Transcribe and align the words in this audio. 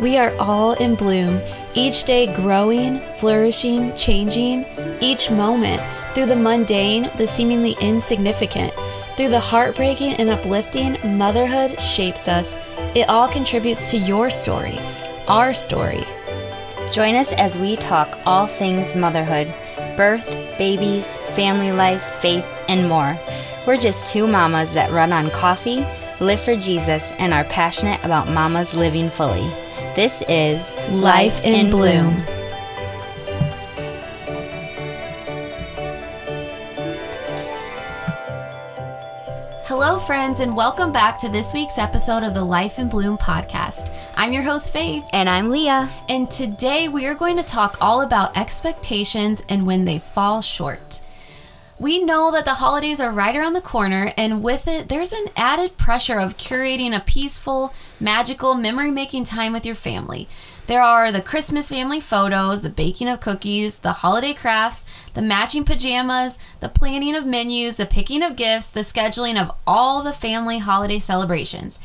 We 0.00 0.16
are 0.16 0.32
all 0.38 0.74
in 0.74 0.94
bloom, 0.94 1.40
each 1.74 2.04
day 2.04 2.32
growing, 2.34 3.00
flourishing, 3.18 3.94
changing, 3.96 4.64
each 5.00 5.30
moment 5.30 5.82
through 6.14 6.26
the 6.26 6.36
mundane, 6.36 7.10
the 7.16 7.26
seemingly 7.26 7.76
insignificant. 7.80 8.72
Through 9.16 9.30
the 9.30 9.40
heartbreaking 9.40 10.12
and 10.14 10.30
uplifting, 10.30 10.96
motherhood 11.18 11.80
shapes 11.80 12.28
us. 12.28 12.54
It 12.94 13.08
all 13.08 13.28
contributes 13.28 13.90
to 13.90 13.98
your 13.98 14.30
story, 14.30 14.78
our 15.26 15.52
story. 15.52 16.04
Join 16.92 17.16
us 17.16 17.32
as 17.32 17.58
we 17.58 17.74
talk 17.76 18.18
all 18.24 18.46
things 18.46 18.94
motherhood 18.94 19.52
birth, 19.96 20.24
babies, 20.58 21.08
family 21.34 21.72
life, 21.72 22.02
faith, 22.20 22.46
and 22.68 22.88
more. 22.88 23.18
We're 23.66 23.76
just 23.76 24.12
two 24.12 24.28
mamas 24.28 24.72
that 24.74 24.92
run 24.92 25.12
on 25.12 25.28
coffee, 25.30 25.84
live 26.20 26.38
for 26.38 26.54
Jesus, 26.54 27.02
and 27.18 27.34
are 27.34 27.42
passionate 27.44 28.02
about 28.04 28.28
mamas 28.28 28.76
living 28.76 29.10
fully. 29.10 29.50
This 29.94 30.22
is 30.28 30.60
Life 30.90 31.44
in 31.44 31.70
Bloom. 31.70 32.14
Hello, 39.64 39.98
friends, 39.98 40.40
and 40.40 40.56
welcome 40.56 40.92
back 40.92 41.18
to 41.20 41.28
this 41.28 41.52
week's 41.52 41.78
episode 41.78 42.22
of 42.22 42.32
the 42.34 42.42
Life 42.44 42.78
in 42.78 42.88
Bloom 42.88 43.18
podcast. 43.18 43.90
I'm 44.16 44.32
your 44.32 44.42
host, 44.42 44.70
Faith, 44.70 45.08
And 45.12 45.28
I'm 45.28 45.50
Leah. 45.50 45.90
and 46.08 46.30
today 46.30 46.88
we 46.88 47.06
are 47.06 47.14
going 47.14 47.36
to 47.36 47.42
talk 47.42 47.76
all 47.80 48.00
about 48.00 48.36
expectations 48.36 49.42
and 49.48 49.66
when 49.66 49.84
they 49.84 49.98
fall 49.98 50.40
short. 50.42 51.00
We 51.80 52.02
know 52.02 52.32
that 52.32 52.44
the 52.44 52.54
holidays 52.54 53.00
are 53.00 53.12
right 53.12 53.36
around 53.36 53.52
the 53.52 53.60
corner, 53.60 54.12
and 54.16 54.42
with 54.42 54.66
it, 54.66 54.88
there's 54.88 55.12
an 55.12 55.26
added 55.36 55.76
pressure 55.76 56.18
of 56.18 56.36
curating 56.36 56.92
a 56.94 56.98
peaceful, 56.98 57.72
magical, 58.00 58.54
memory 58.54 58.90
making 58.90 59.24
time 59.24 59.52
with 59.52 59.64
your 59.64 59.76
family. 59.76 60.28
There 60.66 60.82
are 60.82 61.12
the 61.12 61.22
Christmas 61.22 61.68
family 61.68 62.00
photos, 62.00 62.62
the 62.62 62.68
baking 62.68 63.08
of 63.08 63.20
cookies, 63.20 63.78
the 63.78 63.92
holiday 63.92 64.34
crafts, 64.34 64.84
the 65.14 65.22
matching 65.22 65.62
pajamas, 65.62 66.36
the 66.58 66.68
planning 66.68 67.14
of 67.14 67.24
menus, 67.24 67.76
the 67.76 67.86
picking 67.86 68.24
of 68.24 68.34
gifts, 68.34 68.66
the 68.66 68.80
scheduling 68.80 69.40
of 69.40 69.52
all 69.64 70.02
the 70.02 70.12
family 70.12 70.58
holiday 70.58 70.98
celebrations. 70.98 71.78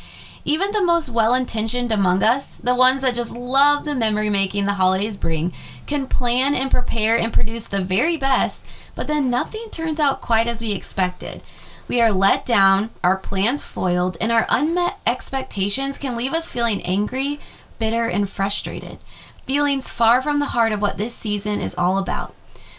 Even 0.44 0.72
the 0.72 0.84
most 0.84 1.10
well 1.10 1.34
intentioned 1.34 1.92
among 1.92 2.22
us, 2.22 2.58
the 2.58 2.76
ones 2.76 3.02
that 3.04 3.16
just 3.16 3.32
love 3.32 3.86
the 3.86 3.96
memory 3.96 4.30
making 4.30 4.66
the 4.66 4.74
holidays 4.74 5.16
bring, 5.16 5.54
can 5.94 6.08
plan 6.08 6.56
and 6.56 6.72
prepare 6.72 7.16
and 7.16 7.32
produce 7.32 7.68
the 7.68 7.80
very 7.80 8.18
best, 8.18 8.68
but 8.96 9.06
then 9.06 9.30
nothing 9.30 9.68
turns 9.70 10.00
out 10.00 10.22
quite 10.22 10.48
as 10.48 10.60
we 10.60 10.72
expected. 10.72 11.44
We 11.88 12.02
are 12.02 12.12
let 12.12 12.48
down, 12.48 12.90
our 13.04 13.16
plans 13.16 13.64
foiled, 13.64 14.18
and 14.20 14.32
our 14.32 14.48
unmet 14.50 14.98
expectations 15.06 16.00
can 16.00 16.16
leave 16.16 16.34
us 16.34 16.50
feeling 16.50 16.82
angry, 16.82 17.40
bitter, 17.78 18.08
and 18.08 18.28
frustrated. 18.28 18.98
Feelings 19.46 19.92
far 19.92 20.20
from 20.20 20.40
the 20.40 20.48
heart 20.48 20.72
of 20.72 20.82
what 20.82 20.98
this 20.98 21.14
season 21.14 21.62
is 21.62 21.76
all 21.76 22.00
about. 22.00 22.34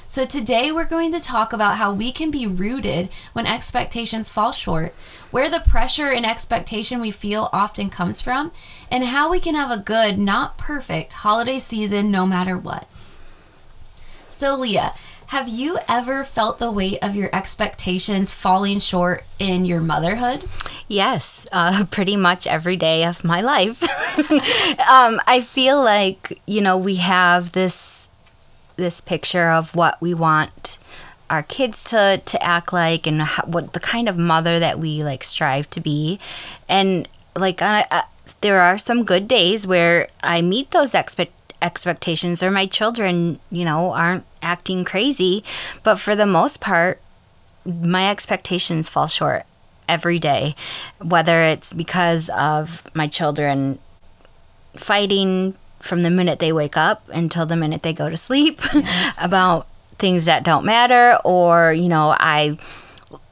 So, 0.08 0.24
today 0.24 0.72
we're 0.72 0.84
going 0.84 1.12
to 1.12 1.20
talk 1.20 1.52
about 1.52 1.76
how 1.76 1.92
we 1.92 2.10
can 2.10 2.32
be 2.32 2.48
rooted 2.48 3.10
when 3.32 3.46
expectations 3.46 4.28
fall 4.28 4.50
short, 4.50 4.92
where 5.30 5.48
the 5.48 5.60
pressure 5.60 6.10
and 6.10 6.26
expectation 6.26 7.00
we 7.00 7.12
feel 7.12 7.48
often 7.52 7.90
comes 7.90 8.20
from, 8.20 8.50
and 8.90 9.04
how 9.04 9.30
we 9.30 9.38
can 9.38 9.54
have 9.54 9.70
a 9.70 9.82
good, 9.82 10.18
not 10.18 10.58
perfect, 10.58 11.12
holiday 11.12 11.60
season 11.60 12.10
no 12.10 12.26
matter 12.26 12.58
what. 12.58 12.88
So, 14.34 14.56
Leah, 14.56 14.94
have 15.28 15.48
you 15.48 15.78
ever 15.88 16.24
felt 16.24 16.58
the 16.58 16.70
weight 16.70 16.98
of 17.00 17.14
your 17.14 17.30
expectations 17.32 18.32
falling 18.32 18.80
short 18.80 19.22
in 19.38 19.64
your 19.64 19.80
motherhood? 19.80 20.48
Yes, 20.88 21.46
uh, 21.52 21.84
pretty 21.90 22.16
much 22.16 22.44
every 22.44 22.76
day 22.76 23.04
of 23.04 23.22
my 23.22 23.40
life. 23.40 23.80
um, 24.90 25.20
I 25.28 25.40
feel 25.40 25.80
like 25.80 26.40
you 26.46 26.60
know 26.60 26.76
we 26.76 26.96
have 26.96 27.52
this 27.52 28.08
this 28.74 29.00
picture 29.00 29.50
of 29.50 29.76
what 29.76 30.02
we 30.02 30.14
want 30.14 30.78
our 31.30 31.44
kids 31.44 31.84
to 31.84 32.20
to 32.24 32.42
act 32.42 32.72
like 32.72 33.06
and 33.06 33.22
how, 33.22 33.44
what 33.44 33.72
the 33.72 33.80
kind 33.80 34.08
of 34.08 34.18
mother 34.18 34.58
that 34.58 34.80
we 34.80 35.04
like 35.04 35.22
strive 35.22 35.70
to 35.70 35.80
be, 35.80 36.18
and 36.68 37.08
like 37.36 37.62
I, 37.62 37.86
uh, 37.92 38.02
there 38.40 38.60
are 38.60 38.78
some 38.78 39.04
good 39.04 39.28
days 39.28 39.64
where 39.64 40.08
I 40.24 40.42
meet 40.42 40.72
those 40.72 40.92
expect 40.92 41.32
expectations 41.64 42.42
or 42.42 42.50
my 42.50 42.66
children 42.66 43.40
you 43.50 43.64
know 43.64 43.90
aren't 43.90 44.24
acting 44.42 44.84
crazy 44.84 45.42
but 45.82 45.96
for 45.98 46.14
the 46.14 46.26
most 46.26 46.60
part 46.60 47.00
my 47.64 48.10
expectations 48.10 48.88
fall 48.88 49.06
short 49.06 49.44
every 49.88 50.18
day, 50.18 50.54
whether 51.00 51.42
it's 51.42 51.72
because 51.72 52.30
of 52.30 52.82
my 52.94 53.06
children 53.06 53.78
fighting 54.76 55.54
from 55.80 56.02
the 56.02 56.10
minute 56.10 56.38
they 56.38 56.52
wake 56.52 56.76
up 56.76 57.08
until 57.12 57.46
the 57.46 57.56
minute 57.56 57.82
they 57.82 57.92
go 57.92 58.08
to 58.08 58.16
sleep 58.16 58.60
about 59.22 59.66
things 59.98 60.24
that 60.24 60.42
don't 60.42 60.64
matter, 60.64 61.18
or, 61.24 61.72
you 61.72 61.88
know, 61.88 62.16
I 62.18 62.58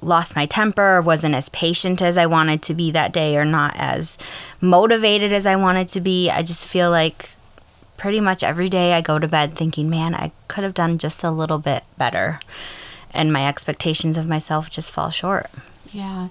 lost 0.01 0.37
my 0.37 0.47
temper, 0.47 1.01
wasn't 1.03 1.35
as 1.35 1.49
patient 1.49 2.03
as 2.03 2.17
I 2.17 2.27
wanted 2.27 2.63
to 2.63 2.75
be 2.75 2.91
that 2.93 3.13
day, 3.13 3.37
or 3.37 3.45
not 3.45 3.75
as 3.77 4.19
motivated 4.61 5.33
as 5.33 5.47
I 5.47 5.57
wanted 5.57 5.89
to 5.89 6.01
be. 6.01 6.31
I 6.31 6.43
just 6.43 6.69
feel 6.69 6.91
like 6.91 7.31
pretty 8.03 8.21
much 8.21 8.43
every 8.43 8.69
day 8.69 8.95
I 8.95 9.01
go 9.01 9.21
to 9.21 9.29
bed 9.29 9.55
thinking, 9.55 9.89
man, 9.89 10.13
I 10.13 10.33
could 10.49 10.65
have 10.65 10.75
done 10.75 10.99
just 10.99 11.23
a 11.23 11.31
little 11.31 11.61
bit 11.61 11.85
better. 11.97 12.41
And 13.13 13.33
my 13.33 13.47
expectations 13.47 14.19
of 14.19 14.27
myself 14.27 14.69
just 14.69 14.91
fall 14.91 15.11
short. 15.11 15.49
Yeah. 15.93 16.31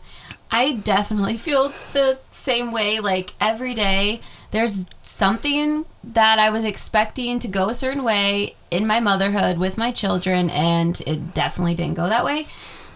I 0.52 0.74
definitely 0.74 1.38
feel 1.38 1.72
the 1.94 2.20
same 2.30 2.74
way. 2.74 3.00
Like 3.00 3.36
every 3.40 3.74
day, 3.74 4.20
there's 4.52 4.86
something 5.02 5.86
that 6.04 6.40
I 6.40 6.50
was 6.50 6.66
expecting 6.66 7.40
to 7.40 7.48
go 7.48 7.70
a 7.70 7.74
certain 7.74 8.04
way 8.04 8.58
in 8.70 8.86
my 8.86 9.00
motherhood 9.00 9.58
with 9.58 9.78
my 9.78 9.92
children, 9.92 10.50
and 10.50 11.02
it 11.08 11.34
definitely 11.34 11.76
didn't 11.76 11.94
go 11.94 12.10
that 12.10 12.26
way. 12.26 12.48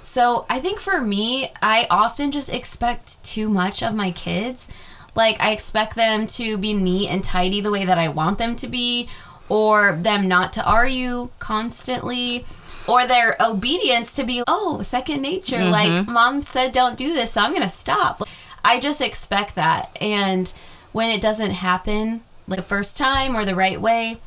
So 0.03 0.45
I 0.49 0.59
think 0.59 0.81
for 0.81 0.99
me, 0.99 1.49
I 1.61 1.87
often 1.89 2.29
just 2.29 2.51
expect 2.51 3.23
too 3.23 3.47
much 3.47 3.81
of 3.81 3.95
my 3.95 4.11
kids. 4.11 4.67
Like, 5.15 5.39
I 5.39 5.51
expect 5.51 5.95
them 5.95 6.27
to 6.27 6.57
be 6.57 6.73
neat 6.73 7.07
and 7.09 7.23
tidy 7.23 7.61
the 7.61 7.71
way 7.71 7.85
that 7.85 7.97
I 7.97 8.09
want 8.09 8.37
them 8.37 8.55
to 8.57 8.67
be, 8.67 9.07
or 9.49 9.97
them 10.01 10.27
not 10.27 10.51
to 10.53 10.65
argue 10.65 11.29
constantly 11.39 12.45
or 12.87 13.07
their 13.07 13.35
obedience 13.39 14.13
to 14.13 14.23
be 14.23 14.43
oh 14.47 14.81
second 14.83 15.21
nature 15.21 15.57
Mm-hmm. 15.57 15.71
like 15.71 16.07
mom 16.07 16.41
said 16.43 16.71
don't 16.71 16.95
do 16.97 17.13
this 17.13 17.31
so 17.31 17.41
i'm 17.41 17.51
gonna 17.53 17.67
stop 17.69 18.21
i 18.63 18.79
just 18.79 19.01
expect 19.01 19.55
that 19.55 19.95
and 20.01 20.51
when 20.91 21.09
it 21.09 21.19
doesn't 21.21 21.51
happen 21.51 22.21
like 22.47 22.57
the 22.57 22.63
first 22.63 22.95
time 22.97 23.35
or 23.35 23.43
the 23.45 23.55
right 23.55 23.81
way 23.81 24.17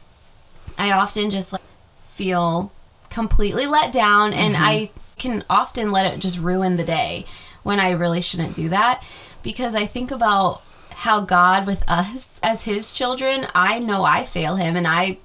i 0.77 0.91
often 0.91 1.31
just 1.31 1.53
like 1.53 1.63
feel 2.05 2.73
completely 3.11 3.67
let 3.67 3.93
down 3.93 4.33
and 4.33 4.55
Mm-hmm. 4.55 4.65
i 4.65 4.91
can 5.19 5.45
often 5.49 5.91
let 5.93 6.13
it 6.13 6.19
just 6.21 6.39
ruin 6.39 6.77
the 6.77 6.85
day 6.85 7.27
when 7.63 7.79
i 7.81 7.91
really 7.91 8.21
shouldn't 8.21 8.55
do 8.57 8.69
that 8.69 9.03
because 9.45 9.75
i 9.77 9.85
think 9.87 10.11
about 10.11 10.63
how 11.03 11.21
god 11.21 11.67
with 11.67 11.83
us 11.89 12.41
as 12.43 12.65
his 12.65 12.93
children 12.93 13.47
i 13.55 13.79
know 13.79 14.03
i 14.03 14.25
fail 14.25 14.57
him 14.57 14.77
and 14.77 14.87
i 14.87 15.19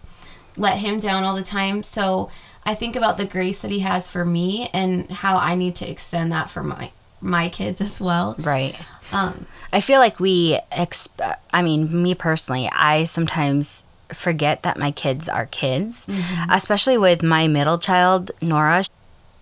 let 0.58 0.78
him 0.78 1.00
down 1.00 1.24
all 1.24 1.36
the 1.36 1.44
time. 1.44 1.84
So 1.84 2.30
I 2.66 2.76
think 2.76 2.96
about 2.96 3.18
the 3.18 3.26
grace 3.26 3.62
that 3.62 3.72
he 3.72 3.80
has 3.80 4.10
for 4.10 4.26
me 4.26 4.70
and 4.74 5.10
how 5.10 5.38
I 5.38 5.56
need 5.56 5.76
to 5.78 5.90
extend 5.90 6.32
that 6.32 6.50
for 6.50 6.64
my 6.64 6.92
my 7.22 7.48
kids 7.48 7.80
as 7.80 8.02
well. 8.02 8.36
Right. 8.38 8.76
Um, 9.14 9.46
I 9.72 9.80
feel 9.80 10.00
like 10.00 10.20
we, 10.20 10.60
exp- 10.74 11.38
I 11.54 11.62
mean, 11.62 12.04
me 12.04 12.16
personally, 12.16 12.70
I 12.70 13.06
sometimes 13.06 13.86
forget 14.10 14.64
that 14.64 14.78
my 14.78 14.92
kids 14.92 15.30
are 15.30 15.46
kids, 15.46 16.06
especially 16.52 16.98
with 16.98 17.24
my 17.24 17.48
middle 17.48 17.78
child, 17.78 18.32
Nora. 18.42 18.84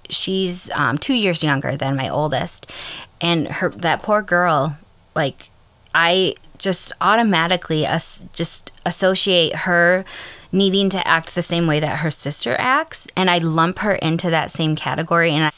She's 0.10 0.70
um, 0.72 1.00
two 1.00 1.16
years 1.16 1.44
younger 1.44 1.76
than 1.76 1.96
my 1.96 2.08
oldest, 2.08 2.72
and 3.20 3.48
her 3.48 3.70
that 3.70 4.04
poor 4.04 4.22
girl, 4.22 4.78
like, 5.16 5.50
I 5.94 6.36
just 6.58 6.94
automatically 7.02 7.86
as- 7.86 8.26
just 8.34 8.72
associate 8.86 9.56
her 9.56 10.06
needing 10.52 10.90
to 10.90 11.08
act 11.08 11.34
the 11.34 11.42
same 11.42 11.66
way 11.66 11.80
that 11.80 12.00
her 12.00 12.12
sister 12.12 12.56
acts, 12.60 13.08
and 13.16 13.30
I 13.30 13.38
lump 13.38 13.80
her 13.80 13.96
into 13.96 14.30
that 14.30 14.52
same 14.52 14.76
category, 14.76 15.32
and 15.32 15.46
I, 15.46 15.52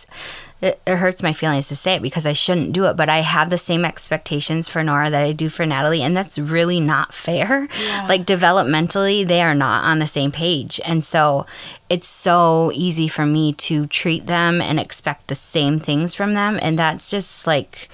it, 0.65 0.81
it 0.85 0.97
hurts 0.97 1.23
my 1.23 1.33
feelings 1.33 1.67
to 1.69 1.75
say 1.75 1.95
it 1.95 2.01
because 2.01 2.25
I 2.27 2.33
shouldn't 2.33 2.73
do 2.73 2.85
it, 2.85 2.95
but 2.95 3.09
I 3.09 3.21
have 3.21 3.49
the 3.49 3.57
same 3.57 3.83
expectations 3.83 4.67
for 4.67 4.83
Nora 4.83 5.09
that 5.09 5.23
I 5.23 5.31
do 5.31 5.49
for 5.49 5.65
Natalie, 5.65 6.03
and 6.03 6.15
that's 6.15 6.37
really 6.37 6.79
not 6.79 7.13
fair. 7.13 7.67
Like 8.07 8.25
developmentally, 8.25 9.27
they 9.27 9.41
are 9.41 9.55
not 9.55 9.83
on 9.83 9.97
the 9.99 10.07
same 10.07 10.31
page, 10.31 10.79
and 10.85 11.03
so 11.03 11.47
it's 11.89 12.07
so 12.07 12.71
easy 12.73 13.07
for 13.07 13.25
me 13.25 13.51
to 13.53 13.87
treat 13.87 14.27
them 14.27 14.61
and 14.61 14.79
expect 14.79 15.27
the 15.27 15.35
same 15.35 15.79
things 15.79 16.13
from 16.13 16.35
them, 16.35 16.59
and 16.61 16.77
that's 16.77 17.09
just 17.09 17.47
like 17.47 17.89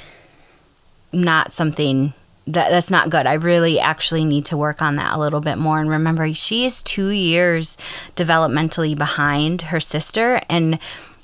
not 1.11 1.53
something 1.53 2.13
that 2.53 2.69
that's 2.69 2.89
not 2.91 3.09
good. 3.09 3.25
I 3.25 3.33
really 3.33 3.79
actually 3.79 4.25
need 4.25 4.45
to 4.45 4.57
work 4.57 4.81
on 4.81 4.95
that 4.97 5.13
a 5.13 5.19
little 5.19 5.41
bit 5.41 5.57
more 5.57 5.79
and 5.79 5.89
remember 5.89 6.33
she 6.33 6.65
is 6.65 6.83
2 6.83 7.09
years 7.09 7.77
developmentally 8.15 8.97
behind 8.97 9.63
her 9.63 9.79
sister 9.79 10.41
and 10.49 10.79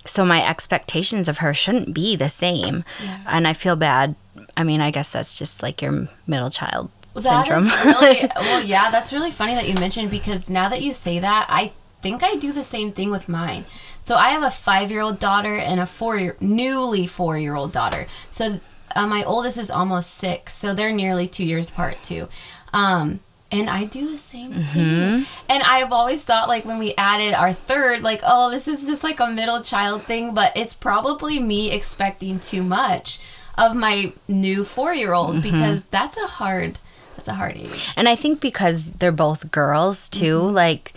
so 0.08 0.24
my 0.24 0.48
expectations 0.48 1.28
of 1.28 1.40
her 1.40 1.54
shouldn't 1.54 1.94
be 1.94 2.16
the 2.16 2.30
same. 2.30 2.84
And 3.28 3.48
I 3.48 3.54
feel 3.54 3.76
bad. 3.76 4.16
I 4.56 4.64
mean, 4.64 4.80
I 4.80 4.92
guess 4.92 5.12
that's 5.12 5.36
just 5.38 5.64
like 5.64 5.82
your 5.82 6.08
middle 6.28 6.52
child 6.52 6.92
That 7.16 7.48
syndrome. 7.48 7.66
really 7.86 8.30
well, 8.36 8.64
yeah. 8.64 8.92
That's 8.92 9.12
really 9.12 9.32
funny 9.32 9.56
that 9.56 9.68
you 9.68 9.74
mentioned 9.74 10.12
because 10.12 10.48
now 10.48 10.70
that 10.70 10.84
you 10.84 10.94
say 10.94 11.18
that, 11.18 11.48
I 11.50 11.74
think 12.04 12.22
I 12.24 12.36
do 12.36 12.52
the 12.54 12.64
same 12.64 12.92
thing 12.92 13.10
with 13.10 13.28
mine. 13.28 13.66
So 14.04 14.16
I 14.16 14.30
have 14.30 14.44
a 14.44 14.52
five-year-old 14.52 15.18
daughter 15.18 15.56
and 15.58 15.80
a 15.80 15.88
four-year, 15.88 16.38
newly 16.40 17.08
four-year-old 17.08 17.72
daughter. 17.72 18.06
So 18.30 18.60
uh, 18.96 19.06
my 19.08 19.24
oldest 19.24 19.58
is 19.58 19.70
almost 19.70 20.12
six, 20.12 20.54
so 20.54 20.74
they're 20.74 20.92
nearly 20.94 21.28
two 21.28 21.46
years 21.46 21.70
apart 21.70 22.02
too. 22.02 22.28
Um, 22.74 23.20
and 23.52 23.70
I 23.70 23.86
do 23.86 24.10
the 24.10 24.18
same 24.18 24.54
thing. 24.54 25.26
And 25.48 25.64
I've 25.64 25.92
always 25.92 26.24
thought 26.24 26.48
like 26.48 26.66
when 26.66 26.78
we 26.80 26.94
added 26.98 27.34
our 27.34 27.54
third, 27.54 28.02
like, 28.02 28.22
oh, 28.26 28.50
this 28.52 28.68
is 28.68 28.88
just 28.88 29.04
like 29.04 29.20
a 29.20 29.28
middle 29.28 29.62
child 29.62 30.04
thing, 30.04 30.34
but 30.34 30.52
it's 30.56 30.74
probably 30.74 31.40
me 31.40 31.72
expecting 31.72 32.40
too 32.40 32.64
much 32.64 33.20
of 33.58 33.76
my 33.76 34.12
new 34.28 34.66
four-year-old 34.66 35.42
because 35.42 35.86
that's 35.86 36.18
a 36.18 36.28
hard, 36.28 36.80
that's 37.16 37.28
a 37.30 37.36
hard 37.36 37.56
age. 37.56 37.94
And 37.96 38.10
I 38.10 38.16
think 38.16 38.42
because 38.42 38.92
they're 38.94 39.12
both 39.14 39.52
girls 39.52 40.10
too, 40.10 40.40
Mm-hmm. 40.40 40.56
like 40.56 40.94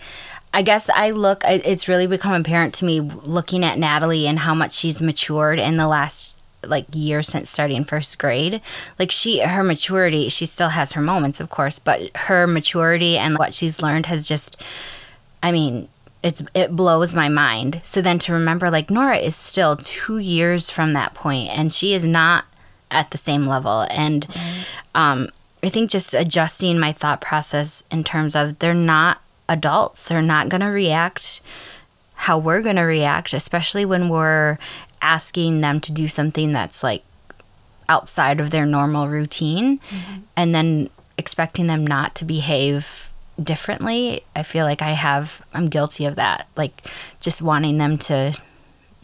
I 0.51 0.63
guess 0.63 0.89
I 0.89 1.11
look 1.11 1.43
it's 1.45 1.87
really 1.87 2.07
become 2.07 2.33
apparent 2.41 2.73
to 2.75 2.85
me 2.85 2.99
looking 2.99 3.63
at 3.63 3.77
Natalie 3.77 4.25
and 4.27 4.39
how 4.39 4.55
much 4.55 4.73
she's 4.73 4.99
matured 5.01 5.59
in 5.59 5.77
the 5.77 5.87
last 5.87 6.38
like 6.63 6.85
year 6.93 7.21
since 7.21 7.49
starting 7.49 7.83
first 7.83 8.17
grade. 8.19 8.61
Like 8.97 9.11
she 9.11 9.39
her 9.39 9.63
maturity, 9.63 10.29
she 10.29 10.45
still 10.45 10.69
has 10.69 10.93
her 10.93 11.01
moments 11.01 11.39
of 11.39 11.49
course, 11.49 11.79
but 11.79 12.15
her 12.15 12.47
maturity 12.47 13.17
and 13.17 13.37
what 13.37 13.53
she's 13.53 13.81
learned 13.81 14.07
has 14.07 14.27
just 14.27 14.63
I 15.41 15.51
mean, 15.51 15.87
it's 16.21 16.43
it 16.53 16.75
blows 16.75 17.13
my 17.13 17.29
mind. 17.29 17.81
So 17.83 18.01
then 18.01 18.19
to 18.19 18.33
remember 18.33 18.69
like 18.69 18.89
Nora 18.89 19.17
is 19.17 19.35
still 19.35 19.75
2 19.77 20.17
years 20.17 20.69
from 20.69 20.93
that 20.93 21.13
point 21.13 21.49
and 21.49 21.71
she 21.73 21.93
is 21.93 22.05
not 22.05 22.45
at 22.91 23.11
the 23.11 23.17
same 23.17 23.45
level 23.45 23.85
and 23.91 24.27
um 24.95 25.29
I 25.61 25.69
think 25.69 25.89
just 25.89 26.13
adjusting 26.13 26.79
my 26.79 26.93
thought 26.93 27.19
process 27.19 27.83
in 27.91 28.03
terms 28.03 28.35
of 28.35 28.59
they're 28.59 28.73
not 28.73 29.21
adults. 29.49 30.07
They're 30.07 30.21
not 30.21 30.47
going 30.47 30.61
to 30.61 30.67
react 30.67 31.41
how 32.13 32.37
we're 32.37 32.61
going 32.61 32.75
to 32.75 32.83
react, 32.83 33.33
especially 33.33 33.85
when 33.85 34.09
we're 34.09 34.57
asking 35.01 35.61
them 35.61 35.79
to 35.81 35.91
do 35.91 36.07
something 36.07 36.51
that's 36.51 36.83
like 36.83 37.03
outside 37.87 38.39
of 38.39 38.51
their 38.51 38.65
normal 38.65 39.07
routine 39.07 39.79
mm-hmm. 39.79 40.19
and 40.37 40.53
then 40.53 40.89
expecting 41.17 41.67
them 41.67 41.85
not 41.85 42.15
to 42.15 42.25
behave 42.25 43.11
differently. 43.41 44.21
I 44.35 44.43
feel 44.43 44.65
like 44.65 44.81
I 44.81 44.91
have, 44.91 45.43
I'm 45.53 45.67
guilty 45.69 46.05
of 46.05 46.15
that. 46.15 46.47
Like 46.55 46.87
just 47.19 47.41
wanting 47.41 47.77
them 47.77 47.97
to 47.99 48.37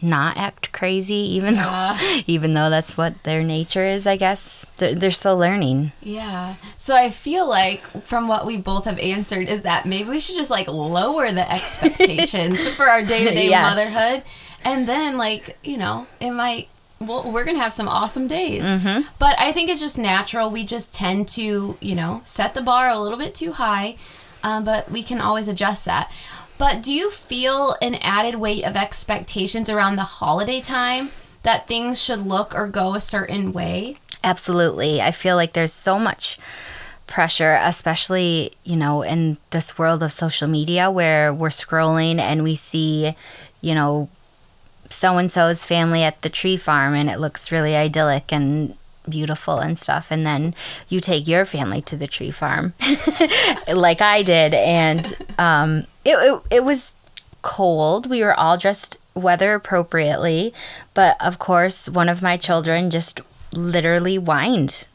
not 0.02 0.36
act 0.36 0.72
crazy 0.72 1.14
even 1.14 1.56
though 1.56 1.96
even 2.26 2.52
though 2.52 2.68
that's 2.68 2.98
what 2.98 3.22
their 3.22 3.42
nature 3.42 3.82
is 3.82 4.06
i 4.06 4.14
guess 4.14 4.66
they're, 4.76 4.94
they're 4.94 5.10
still 5.10 5.38
learning 5.38 5.90
Yeah. 6.02 6.56
So 6.76 6.94
I 6.94 7.08
feel 7.08 7.48
like 7.48 7.80
from 8.02 8.28
what 8.28 8.44
we 8.44 8.58
both 8.58 8.84
have 8.84 8.98
answered 8.98 9.48
is 9.48 9.62
that 9.62 9.86
maybe 9.86 10.10
we 10.10 10.20
should 10.20 10.36
just 10.36 10.50
like 10.50 10.68
lower 10.68 11.32
the 11.32 11.50
expectations 11.96 12.66
for 12.68 12.84
our 12.84 13.02
day 13.02 13.24
to 13.24 13.30
day 13.30 13.48
Yes. 13.48 13.74
motherhood. 13.74 14.22
And 14.64 14.86
then 14.88 15.16
like, 15.16 15.58
you 15.62 15.76
know, 15.76 16.06
it 16.20 16.32
might 16.32 16.68
well, 16.98 17.30
we're 17.30 17.44
gonna 17.44 17.58
have 17.58 17.72
some 17.72 17.88
awesome 17.88 18.26
days. 18.26 18.64
Mm-hmm. 18.64 19.08
But 19.18 19.38
I 19.38 19.52
think 19.52 19.68
it's 19.68 19.80
just 19.80 19.98
natural. 19.98 20.50
We 20.50 20.64
just 20.64 20.94
tend 20.94 21.28
to, 21.28 21.76
you 21.80 21.94
know, 21.94 22.20
set 22.24 22.54
the 22.54 22.62
bar 22.62 22.88
a 22.88 22.98
little 22.98 23.18
bit 23.18 23.34
too 23.34 23.52
high, 23.52 23.96
um, 24.42 24.64
but 24.64 24.90
we 24.90 25.02
can 25.02 25.20
always 25.20 25.48
adjust 25.48 25.84
that. 25.84 26.10
But 26.58 26.82
do 26.82 26.92
you 26.92 27.10
feel 27.10 27.76
an 27.82 27.96
added 27.96 28.36
weight 28.36 28.64
of 28.64 28.76
expectations 28.76 29.68
around 29.68 29.96
the 29.96 30.02
holiday 30.02 30.60
time 30.60 31.10
that 31.42 31.68
things 31.68 32.02
should 32.02 32.20
look 32.20 32.54
or 32.54 32.66
go 32.66 32.94
a 32.94 33.00
certain 33.00 33.52
way? 33.52 33.98
Absolutely. 34.24 35.00
I 35.00 35.10
feel 35.10 35.36
like 35.36 35.52
there's 35.52 35.74
so 35.74 35.98
much 35.98 36.38
pressure, 37.06 37.58
especially, 37.60 38.52
you 38.64 38.74
know, 38.74 39.02
in 39.02 39.36
this 39.50 39.78
world 39.78 40.02
of 40.02 40.12
social 40.12 40.48
media 40.48 40.90
where 40.90 41.32
we're 41.32 41.50
scrolling 41.50 42.18
and 42.18 42.42
we 42.42 42.56
see, 42.56 43.14
you 43.60 43.74
know, 43.74 44.08
so 44.90 45.18
and 45.18 45.30
so's 45.30 45.66
family 45.66 46.02
at 46.02 46.22
the 46.22 46.28
tree 46.28 46.56
farm 46.56 46.94
and 46.94 47.10
it 47.10 47.20
looks 47.20 47.52
really 47.52 47.76
idyllic 47.76 48.32
and 48.32 48.76
beautiful 49.08 49.58
and 49.58 49.78
stuff. 49.78 50.08
And 50.10 50.26
then 50.26 50.54
you 50.88 51.00
take 51.00 51.28
your 51.28 51.44
family 51.44 51.80
to 51.82 51.96
the 51.96 52.06
tree 52.06 52.30
farm 52.30 52.74
like 53.72 54.00
I 54.00 54.22
did. 54.22 54.54
And 54.54 55.06
um, 55.38 55.86
it, 56.04 56.16
it, 56.16 56.42
it 56.50 56.64
was 56.64 56.94
cold. 57.42 58.08
We 58.08 58.22
were 58.22 58.34
all 58.34 58.56
dressed 58.56 58.98
weather 59.14 59.54
appropriately. 59.54 60.52
But 60.94 61.16
of 61.24 61.38
course, 61.38 61.88
one 61.88 62.08
of 62.08 62.22
my 62.22 62.36
children 62.36 62.90
just 62.90 63.20
literally 63.52 64.16
whined 64.16 64.86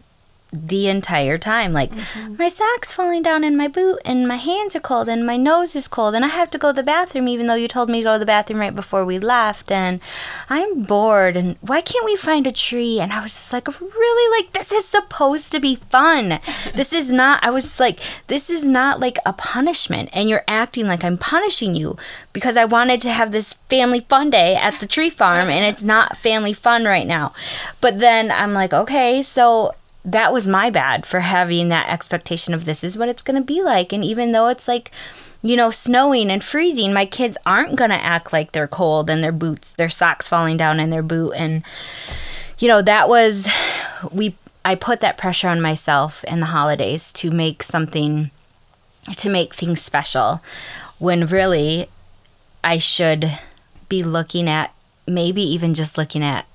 the 0.54 0.88
entire 0.88 1.38
time. 1.38 1.72
Like, 1.72 1.92
my 2.38 2.50
sock's 2.50 2.92
falling 2.92 3.24
down 3.24 3.44
in 3.44 3.56
my 3.56 3.68
boot, 3.68 4.00
and 4.04 4.28
my 4.28 4.36
hands 4.36 4.76
are 4.76 4.82
cold, 4.82 5.08
and 5.08 5.26
my 5.26 5.38
nose 5.38 5.76
is 5.76 5.88
cold, 5.88 6.14
and 6.14 6.26
I 6.26 6.30
have 6.30 6.50
to 6.52 6.58
go 6.58 6.72
to 6.72 6.76
the 6.76 6.84
bathroom, 6.84 7.28
even 7.28 7.48
though 7.48 7.56
you 7.56 7.68
told 7.68 7.90
me 7.90 8.00
to 8.00 8.04
go 8.04 8.14
to 8.14 8.20
the 8.20 8.26
bathroom 8.26 8.60
right 8.60 8.76
before 8.76 9.06
we 9.06 9.18
left. 9.18 9.72
And 9.72 10.02
I'm 10.50 10.84
bored, 10.84 11.38
and 11.38 11.56
why 11.62 11.82
can't 11.82 12.06
we 12.06 12.16
find 12.16 12.46
a 12.46 12.52
tree? 12.52 13.00
And 13.00 13.14
I 13.14 13.22
was 13.22 13.34
just 13.34 13.54
like, 13.54 13.68
really? 13.80 14.42
Like, 14.42 14.54
this 14.54 14.72
is 14.72 14.86
supposed 14.86 15.52
to 15.54 15.60
be 15.60 15.76
fun. 15.76 16.40
this 16.76 16.92
is 16.92 17.12
not, 17.12 17.44
I 17.44 17.50
was 17.50 17.64
just 17.64 17.80
like, 17.80 18.00
this 18.28 18.50
is 18.50 18.66
not 18.66 19.00
like 19.00 19.18
a 19.26 19.34
punishment, 19.34 20.10
and 20.12 20.30
you're 20.30 20.44
acting 20.48 20.88
like 20.88 21.04
I'm 21.04 21.18
punishing 21.18 21.76
you 21.76 21.96
because 22.34 22.58
I 22.58 22.66
wanted 22.66 23.02
to 23.02 23.10
have 23.10 23.32
this 23.32 23.54
family 23.70 24.02
fun 24.02 24.30
day 24.30 24.56
at 24.56 24.80
the 24.80 24.88
tree 24.88 25.10
farm, 25.10 25.50
and 25.50 25.66
it's 25.66 25.84
not 25.84 26.18
family 26.18 26.54
fun 26.54 26.84
right 26.84 27.08
now. 27.08 27.34
But 27.80 28.00
then 28.00 28.32
I'm 28.32 28.54
like, 28.54 28.74
okay, 28.74 29.24
so 29.24 29.74
that 30.04 30.34
was 30.34 30.48
my 30.48 30.70
bad 30.70 31.06
for 31.06 31.20
having 31.20 31.70
that 31.70 31.90
expectation 31.90 32.54
of 32.54 32.66
this 32.66 32.84
is 32.84 32.98
what 32.98 33.10
it's 33.10 33.24
going 33.24 33.40
to 33.40 33.46
be 33.46 33.62
like. 33.62 33.94
And 33.94 34.04
even 34.04 34.32
though 34.32 34.48
it's 34.48 34.68
like, 34.68 34.92
you 35.44 35.56
know, 35.56 35.70
snowing 35.70 36.32
and 36.32 36.44
freezing, 36.44 36.94
my 36.94 37.06
kids 37.06 37.38
aren't 37.46 37.76
going 37.76 37.92
to 37.92 38.04
act 38.04 38.34
like 38.34 38.52
they're 38.52 38.68
cold 38.68 39.10
and 39.10 39.24
their 39.24 39.32
boots, 39.32 39.74
their 39.76 39.90
socks 39.90 40.28
falling 40.28 40.58
down 40.58 40.80
in 40.80 40.90
their 40.90 41.04
boot. 41.04 41.34
And, 41.36 41.64
you 42.58 42.68
know, 42.68 42.82
that 42.82 43.10
was, 43.10 43.48
we, 44.12 44.36
I 44.66 44.76
put 44.76 45.02
that 45.02 45.18
pressure 45.18 45.50
on 45.50 45.62
myself 45.62 46.24
in 46.24 46.40
the 46.40 46.48
holidays 46.48 47.14
to 47.14 47.30
make 47.30 47.62
something, 47.62 48.32
to 49.18 49.30
make 49.30 49.54
things 49.54 49.82
special 49.82 50.42
when 50.98 51.28
really 51.28 51.88
I 52.64 52.78
should 52.78 53.40
be 53.90 54.04
looking 54.04 54.48
at 54.48 54.74
maybe 55.08 55.42
even 55.42 55.74
just 55.74 55.98
looking 55.98 56.24
at 56.24 56.46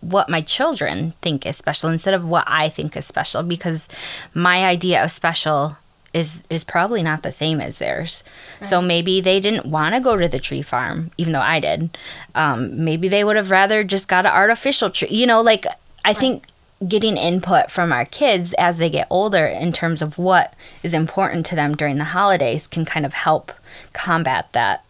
what 0.00 0.28
my 0.28 0.40
children 0.40 1.12
think 1.22 1.46
is 1.46 1.56
special 1.56 1.90
instead 1.90 2.14
of 2.14 2.24
what 2.24 2.44
I 2.46 2.68
think 2.68 2.96
is 2.96 3.06
special 3.06 3.42
because 3.42 3.88
my 4.34 4.64
idea 4.64 5.02
of 5.02 5.10
special 5.10 5.78
is 6.14 6.42
is 6.48 6.64
probably 6.64 7.02
not 7.02 7.22
the 7.22 7.32
same 7.32 7.60
as 7.60 7.78
theirs. 7.78 8.24
So 8.62 8.80
maybe 8.80 9.20
they 9.20 9.38
didn't 9.38 9.66
want 9.66 9.94
to 9.94 10.00
go 10.00 10.16
to 10.16 10.28
the 10.28 10.38
tree 10.38 10.62
farm, 10.62 11.10
even 11.18 11.34
though 11.34 11.40
I 11.40 11.60
did. 11.60 11.96
Um, 12.34 12.84
maybe 12.84 13.08
they 13.08 13.22
would 13.22 13.36
have 13.36 13.50
rather 13.50 13.84
just 13.84 14.08
got 14.08 14.24
an 14.24 14.32
artificial 14.32 14.88
tree. 14.88 15.08
You 15.10 15.26
know, 15.26 15.42
like 15.42 15.66
I 16.04 16.14
think 16.14 16.44
getting 16.86 17.16
input 17.16 17.70
from 17.70 17.92
our 17.92 18.04
kids 18.04 18.54
as 18.54 18.78
they 18.78 18.88
get 18.88 19.06
older 19.10 19.44
in 19.44 19.72
terms 19.72 20.00
of 20.00 20.16
what 20.16 20.54
is 20.82 20.94
important 20.94 21.44
to 21.46 21.54
them 21.54 21.74
during 21.74 21.96
the 21.96 22.04
holidays 22.04 22.66
can 22.66 22.84
kind 22.84 23.04
of 23.04 23.12
help 23.12 23.52
combat 23.92 24.52
that 24.52 24.84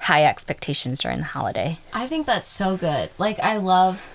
high 0.00 0.24
expectations 0.24 1.00
during 1.00 1.18
the 1.18 1.24
holiday. 1.24 1.78
I 1.92 2.06
think 2.06 2.26
that's 2.26 2.48
so 2.48 2.76
good. 2.76 3.10
Like 3.18 3.38
I 3.40 3.56
love 3.56 4.14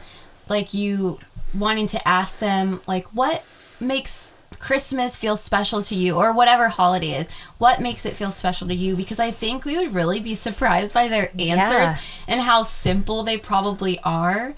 like 0.54 0.74
you 0.74 1.20
wanting 1.54 1.88
to 1.88 2.08
ask 2.08 2.40
them 2.40 2.80
like 2.88 3.06
what 3.14 3.44
makes 3.80 4.34
Christmas 4.60 5.18
feel 5.18 5.36
special 5.36 5.82
to 5.84 5.96
you 5.96 6.16
or 6.16 6.32
whatever 6.32 6.70
holiday 6.70 7.14
is. 7.20 7.28
What 7.58 7.82
makes 7.82 8.06
it 8.06 8.16
feel 8.16 8.32
special 8.32 8.68
to 8.70 8.74
you 8.74 8.96
because 8.96 9.20
I 9.20 9.30
think 9.32 9.66
we 9.66 9.78
would 9.78 9.94
really 9.94 10.20
be 10.22 10.36
surprised 10.36 10.94
by 10.94 11.08
their 11.10 11.30
answers 11.38 11.90
Yeah. 11.92 11.98
and 12.28 12.42
how 12.42 12.64
simple 12.64 13.24
they 13.24 13.38
probably 13.38 14.00
are. 14.04 14.54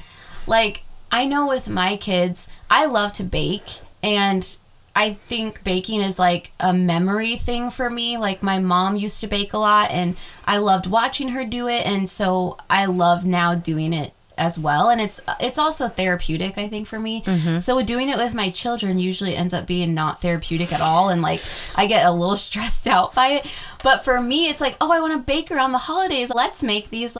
Like 0.45 0.83
I 1.11 1.25
know 1.25 1.47
with 1.47 1.67
my 1.69 1.97
kids, 1.97 2.47
I 2.69 2.85
love 2.85 3.13
to 3.13 3.23
bake 3.23 3.79
and 4.03 4.57
I 4.97 5.13
think 5.13 5.63
baking 5.63 6.01
is 6.01 6.19
like 6.19 6.51
a 6.59 6.71
memory 6.71 7.35
thing 7.35 7.69
for 7.71 7.89
me. 7.89 8.17
Like 8.17 8.43
my 8.43 8.59
mom 8.59 8.95
used 8.95 9.19
to 9.21 9.27
bake 9.27 9.53
a 9.53 9.57
lot 9.57 9.91
and 9.91 10.15
I 10.45 10.57
loved 10.57 10.87
watching 10.87 11.29
her 11.29 11.45
do 11.45 11.67
it 11.67 11.85
and 11.85 12.07
so 12.07 12.57
I 12.69 12.85
love 12.85 13.25
now 13.25 13.55
doing 13.55 13.91
it 13.91 14.13
as 14.37 14.59
well 14.59 14.89
and 14.89 14.99
it's 15.01 15.19
it's 15.39 15.57
also 15.57 15.87
therapeutic 15.87 16.57
I 16.57 16.67
think 16.67 16.87
for 16.87 16.99
me. 16.99 17.21
Mm-hmm. 17.21 17.59
So 17.59 17.81
doing 17.83 18.09
it 18.09 18.17
with 18.17 18.33
my 18.33 18.49
children 18.49 18.99
usually 18.99 19.35
ends 19.35 19.53
up 19.53 19.67
being 19.67 19.93
not 19.93 20.21
therapeutic 20.21 20.73
at 20.73 20.81
all 20.81 21.09
and 21.09 21.21
like 21.21 21.41
I 21.75 21.85
get 21.85 22.05
a 22.05 22.11
little 22.11 22.35
stressed 22.35 22.87
out 22.87 23.13
by 23.13 23.27
it. 23.27 23.51
But 23.83 24.03
for 24.03 24.19
me 24.21 24.47
it's 24.49 24.61
like, 24.61 24.75
"Oh, 24.81 24.91
I 24.91 24.99
want 24.99 25.13
to 25.13 25.19
bake 25.19 25.51
around 25.51 25.71
the 25.71 25.77
holidays. 25.79 26.31
Let's 26.33 26.63
make 26.63 26.89
these 26.89 27.17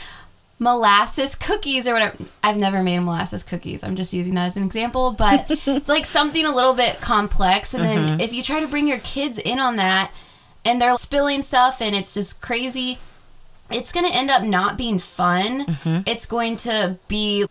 molasses 0.60 1.36
cookies 1.36 1.88
or 1.88 1.94
whatever. 1.94 2.18
I've 2.44 2.58
never 2.58 2.82
made 2.82 3.00
molasses 3.00 3.44
cookies. 3.44 3.84
I'm 3.84 3.96
just 3.96 4.14
using 4.14 4.36
that 4.36 4.46
as 4.46 4.58
an 4.58 4.64
example, 4.64 5.12
but 5.12 5.46
it's 5.50 5.88
like 5.90 6.06
something 6.06 6.46
a 6.46 6.54
little 6.54 6.74
bit 6.74 7.02
complex. 7.02 7.74
And 7.74 7.84
then 7.84 7.98
mm-hmm. 7.98 8.22
if 8.22 8.34
you 8.34 8.42
try 8.42 8.60
to 8.60 8.68
bring 8.68 8.88
your 8.88 9.00
kids 9.00 9.38
in 9.38 9.60
on 9.60 9.76
that 9.76 10.12
and 10.64 10.82
they're 10.82 10.98
spilling 10.98 11.42
stuff 11.42 11.82
and 11.82 11.96
it's 11.96 12.14
just 12.14 12.42
crazy, 12.42 13.00
it's 13.72 13.92
going 13.92 14.06
to 14.06 14.14
end 14.16 14.30
up 14.30 14.44
not 14.44 14.78
being 14.78 15.00
fun. 15.00 15.78
It's 16.06 16.26
going 16.26 16.56
to 16.58 16.98
be 17.08 17.46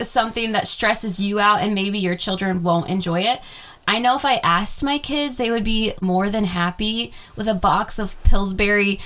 something 0.00 0.52
that 0.52 0.66
stresses 0.66 1.18
you 1.20 1.38
out 1.40 1.60
and 1.62 1.74
maybe 1.74 1.98
your 1.98 2.16
children 2.16 2.62
won't 2.62 2.88
enjoy 2.88 3.20
it. 3.20 3.40
I 3.86 3.98
know 3.98 4.16
if 4.16 4.24
I 4.24 4.36
asked 4.36 4.82
my 4.82 4.98
kids, 4.98 5.36
they 5.36 5.50
would 5.50 5.64
be 5.64 5.92
more 6.00 6.30
than 6.30 6.44
happy 6.44 7.12
with 7.36 7.46
a 7.48 7.54
box 7.54 7.98
of 7.98 8.22
Pillsbury 8.24 8.98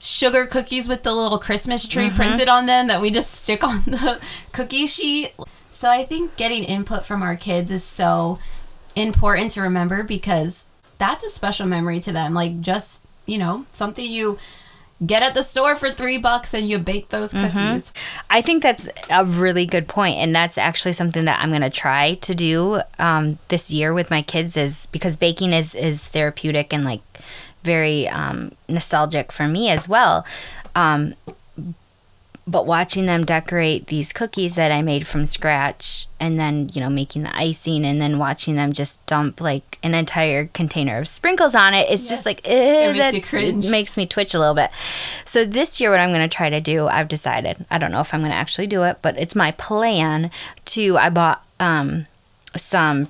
sugar 0.00 0.44
cookies 0.44 0.88
with 0.88 1.02
the 1.02 1.12
little 1.14 1.38
Christmas 1.38 1.86
tree 1.86 2.06
Mm-hmm. 2.06 2.16
printed 2.16 2.48
on 2.48 2.66
them 2.66 2.88
that 2.88 3.00
we 3.00 3.10
just 3.10 3.30
stick 3.42 3.64
on 3.64 3.82
the 3.86 4.20
cookie 4.52 4.86
sheet. 4.86 5.32
So 5.70 5.88
I 5.90 6.04
think 6.04 6.36
getting 6.36 6.62
input 6.64 7.04
from 7.06 7.22
our 7.22 7.36
kids 7.36 7.70
is 7.70 7.84
so 7.84 8.38
important 8.96 9.50
to 9.52 9.62
remember 9.62 10.02
because 10.02 10.66
that's 10.98 11.24
a 11.24 11.28
special 11.30 11.66
memory 11.66 12.00
to 12.00 12.12
them. 12.12 12.34
Like 12.34 12.60
just, 12.60 13.02
you 13.26 13.38
know, 13.38 13.66
something 13.72 14.04
you 14.08 14.38
get 15.06 15.22
at 15.22 15.34
the 15.34 15.42
store 15.42 15.76
for 15.76 15.90
three 15.90 16.18
bucks 16.18 16.54
and 16.54 16.68
you 16.68 16.78
bake 16.78 17.08
those 17.10 17.32
Mm-hmm. 17.34 17.56
cookies. 17.58 17.92
I 18.30 18.40
think 18.42 18.62
that's 18.62 18.88
a 19.10 19.24
really 19.24 19.66
good 19.66 19.88
point, 19.88 20.18
and 20.18 20.34
that's 20.34 20.56
actually 20.58 20.92
something 20.92 21.24
that 21.24 21.40
I'm 21.40 21.50
going 21.50 21.62
to 21.62 21.70
try 21.70 22.14
to 22.14 22.34
do 22.34 22.80
um, 22.98 23.38
this 23.48 23.70
year 23.70 23.92
with 23.92 24.10
my 24.10 24.22
kids. 24.22 24.56
Is 24.56 24.86
because 24.86 25.16
baking 25.16 25.52
is 25.52 25.74
is 25.74 26.06
therapeutic 26.08 26.72
and 26.72 26.84
like 26.84 27.00
very 27.62 28.08
um, 28.08 28.52
nostalgic 28.68 29.32
for 29.32 29.48
me 29.48 29.70
as 29.70 29.88
well. 29.88 30.24
Um, 30.74 31.14
but 32.46 32.66
watching 32.66 33.06
them 33.06 33.24
decorate 33.24 33.86
these 33.86 34.12
cookies 34.12 34.54
that 34.54 34.70
I 34.70 34.82
made 34.82 35.06
from 35.06 35.24
scratch, 35.26 36.08
and 36.20 36.38
then 36.38 36.68
you 36.74 36.80
know 36.80 36.90
making 36.90 37.22
the 37.22 37.34
icing, 37.36 37.84
and 37.86 38.00
then 38.00 38.18
watching 38.18 38.54
them 38.54 38.72
just 38.72 39.04
dump 39.06 39.40
like 39.40 39.78
an 39.82 39.94
entire 39.94 40.46
container 40.46 40.98
of 40.98 41.08
sprinkles 41.08 41.54
on 41.54 41.72
it, 41.74 41.90
it's 41.90 42.08
just 42.08 42.26
like 42.26 42.40
eh, 42.44 42.90
It 42.90 42.96
makes 43.12 43.30
cringe. 43.30 43.64
it 43.66 43.70
makes 43.70 43.96
me 43.96 44.06
twitch 44.06 44.34
a 44.34 44.38
little 44.38 44.54
bit. 44.54 44.70
So 45.24 45.44
this 45.44 45.80
year, 45.80 45.90
what 45.90 46.00
I'm 46.00 46.10
going 46.10 46.28
to 46.28 46.36
try 46.36 46.50
to 46.50 46.60
do, 46.60 46.86
I've 46.86 47.08
decided. 47.08 47.64
I 47.70 47.78
don't 47.78 47.92
know 47.92 48.00
if 48.00 48.12
I'm 48.12 48.20
going 48.20 48.32
to 48.32 48.36
actually 48.36 48.66
do 48.66 48.82
it, 48.84 48.98
but 49.00 49.18
it's 49.18 49.34
my 49.34 49.52
plan 49.52 50.30
to. 50.66 50.98
I 50.98 51.08
bought 51.08 51.44
um, 51.58 52.06
some 52.56 53.08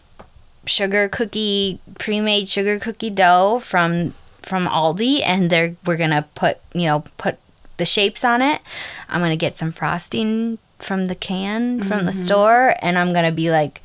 sugar 0.67 1.09
cookie 1.09 1.79
pre-made 1.99 2.49
sugar 2.49 2.79
cookie 2.79 3.11
dough 3.11 3.59
from 3.59 4.15
from 4.43 4.67
Aldi, 4.67 5.23
and 5.25 5.51
they're 5.51 5.75
we're 5.85 5.97
gonna 5.97 6.27
put 6.35 6.59
you 6.73 6.87
know 6.87 7.05
put 7.19 7.37
the 7.77 7.85
shapes 7.85 8.25
on 8.25 8.43
it. 8.43 8.61
I'm 9.09 9.21
gonna 9.21 9.37
get 9.37 9.59
some 9.59 9.73
frosting 9.73 10.59
from 10.79 11.07
the 11.07 11.15
can 11.15 11.83
from 11.83 12.05
the 12.05 12.11
mm-hmm. 12.11 12.23
store, 12.23 12.75
and 12.81 12.99
I'm 12.99 13.13
gonna 13.13 13.33
be 13.33 13.51
like. 13.51 13.81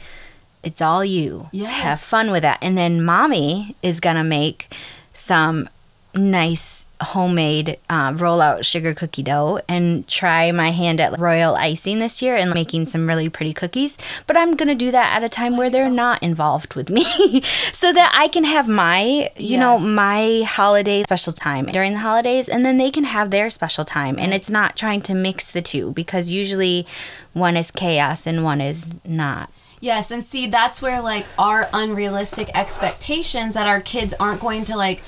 It's 0.62 0.82
all 0.82 1.06
you. 1.06 1.48
Have 1.70 2.02
fun 2.02 2.32
with 2.32 2.42
that. 2.42 2.58
And 2.62 2.78
then 2.78 3.02
mommy 3.02 3.78
is 3.82 4.02
going 4.02 4.18
to 4.18 4.26
make 4.26 4.76
some 5.14 5.70
nice 6.14 6.79
homemade 7.02 7.78
uh, 7.90 8.12
rollout 8.12 8.66
sugar 8.66 8.94
cookie 8.94 9.24
dough 9.24 9.60
and 9.68 10.08
try 10.08 10.52
my 10.52 10.72
hand 10.72 11.00
at 11.00 11.18
royal 11.20 11.56
icing 11.56 12.00
this 12.00 12.22
year 12.22 12.36
and 12.36 12.54
making 12.54 12.86
some 12.86 13.08
really 13.08 13.30
pretty 13.30 13.54
cookies. 13.54 13.98
But 14.28 14.38
I'm 14.38 14.56
going 14.56 14.68
to 14.70 14.76
do 14.76 14.92
that 14.92 15.16
at 15.16 15.24
a 15.24 15.30
time 15.30 15.58
where 15.58 15.70
they're 15.70 15.90
not 15.90 16.22
involved 16.22 16.76
with 16.76 16.90
me 16.90 17.42
so 17.72 17.94
that 17.94 18.12
I 18.14 18.28
can 18.28 18.44
have 18.44 18.68
my, 18.68 19.30
you 19.38 19.58
know, 19.58 19.80
my 19.80 20.44
holiday 20.46 21.04
special 21.04 21.34
time 21.34 21.66
during 21.68 21.94
the 21.94 22.00
holidays 22.00 22.50
and 22.50 22.66
then 22.66 22.78
they 22.78 22.92
can 22.92 23.06
have 23.06 23.32
their 23.32 23.50
special 23.50 23.86
time. 23.86 24.18
And 24.20 24.34
it's 24.34 24.50
not 24.50 24.76
trying 24.76 25.02
to 25.04 25.14
mix 25.14 25.52
the 25.52 25.62
two 25.62 25.94
because 25.94 26.30
usually 26.30 26.86
one 27.34 27.56
is 27.56 27.72
chaos 27.72 28.28
and 28.28 28.44
one 28.44 28.62
is 28.62 28.94
not. 29.06 29.52
Yes, 29.82 30.12
and 30.12 30.26
see 30.26 30.48
that's 30.48 30.82
where 30.82 31.02
like 31.02 31.26
our 31.38 31.70
unrealistic 31.72 32.50
expectations 32.54 33.54
that 33.54 33.68
our 33.68 33.80
kids 33.80 34.14
aren't 34.20 34.42
going 34.42 34.66
to 34.66 34.76
like 34.76 35.02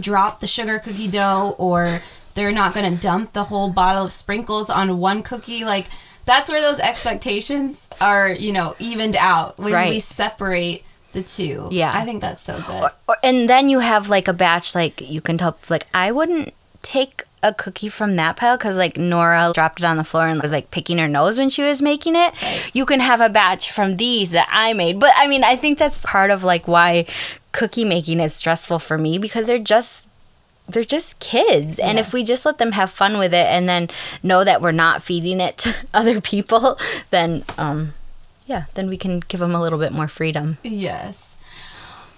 drop 0.00 0.40
the 0.40 0.46
sugar 0.46 0.78
cookie 0.78 1.08
dough 1.08 1.54
or 1.58 2.00
they're 2.34 2.52
not 2.52 2.74
going 2.74 2.90
to 2.92 3.00
dump 3.00 3.32
the 3.32 3.44
whole 3.44 3.70
bottle 3.70 4.04
of 4.04 4.12
sprinkles 4.12 4.68
on 4.68 4.98
one 4.98 5.22
cookie 5.22 5.64
like 5.64 5.86
that's 6.26 6.50
where 6.50 6.60
those 6.60 6.80
expectations 6.80 7.88
are, 8.00 8.28
you 8.28 8.52
know, 8.52 8.74
evened 8.78 9.16
out 9.16 9.58
when 9.58 9.88
we 9.88 10.00
separate 10.00 10.82
the 11.12 11.22
two. 11.22 11.68
Yeah. 11.70 11.92
I 11.94 12.04
think 12.04 12.20
that's 12.20 12.42
so 12.42 12.60
good. 12.66 12.90
Or, 13.08 13.16
and 13.22 13.48
then 13.48 13.68
you 13.68 13.78
have 13.78 14.08
like 14.10 14.28
a 14.28 14.32
batch 14.32 14.74
like 14.74 15.00
you 15.00 15.20
can 15.20 15.38
tell 15.38 15.56
like 15.70 15.86
I 15.94 16.12
wouldn't 16.12 16.52
take 16.82 17.22
a 17.42 17.54
cookie 17.54 17.88
from 17.88 18.16
that 18.16 18.36
pile 18.36 18.56
because 18.56 18.76
like 18.76 18.96
Nora 18.96 19.52
dropped 19.54 19.78
it 19.78 19.84
on 19.84 19.96
the 19.96 20.04
floor 20.04 20.26
and 20.26 20.42
was 20.42 20.50
like 20.50 20.72
picking 20.72 20.98
her 20.98 21.06
nose 21.06 21.38
when 21.38 21.48
she 21.48 21.62
was 21.62 21.80
making 21.80 22.16
it. 22.16 22.34
You 22.74 22.84
can 22.84 22.98
have 22.98 23.20
a 23.20 23.28
batch 23.28 23.70
from 23.70 23.96
these 23.96 24.32
that 24.32 24.48
I 24.50 24.72
made, 24.72 24.98
but 24.98 25.12
I 25.16 25.28
mean 25.28 25.44
I 25.44 25.54
think 25.54 25.78
that's 25.78 26.00
part 26.00 26.32
of 26.32 26.42
like 26.42 26.66
why 26.66 27.06
cookie 27.56 27.84
making 27.84 28.20
is 28.20 28.34
stressful 28.34 28.78
for 28.78 28.98
me 28.98 29.18
because 29.18 29.46
they're 29.46 29.58
just 29.58 30.08
they're 30.68 30.84
just 30.84 31.18
kids 31.20 31.78
and 31.78 31.98
if 31.98 32.12
we 32.12 32.24
just 32.24 32.44
let 32.44 32.58
them 32.58 32.72
have 32.72 32.90
fun 32.90 33.18
with 33.18 33.32
it 33.32 33.46
and 33.46 33.68
then 33.68 33.88
know 34.22 34.44
that 34.44 34.60
we're 34.60 34.72
not 34.72 35.00
feeding 35.00 35.40
it 35.40 35.56
to 35.56 35.72
other 35.94 36.20
people 36.20 36.78
then 37.10 37.44
um 37.56 37.94
yeah 38.46 38.64
then 38.74 38.88
we 38.88 38.96
can 38.96 39.20
give 39.20 39.40
them 39.40 39.54
a 39.54 39.60
little 39.60 39.78
bit 39.78 39.92
more 39.92 40.08
freedom 40.08 40.58
Yes. 40.62 41.36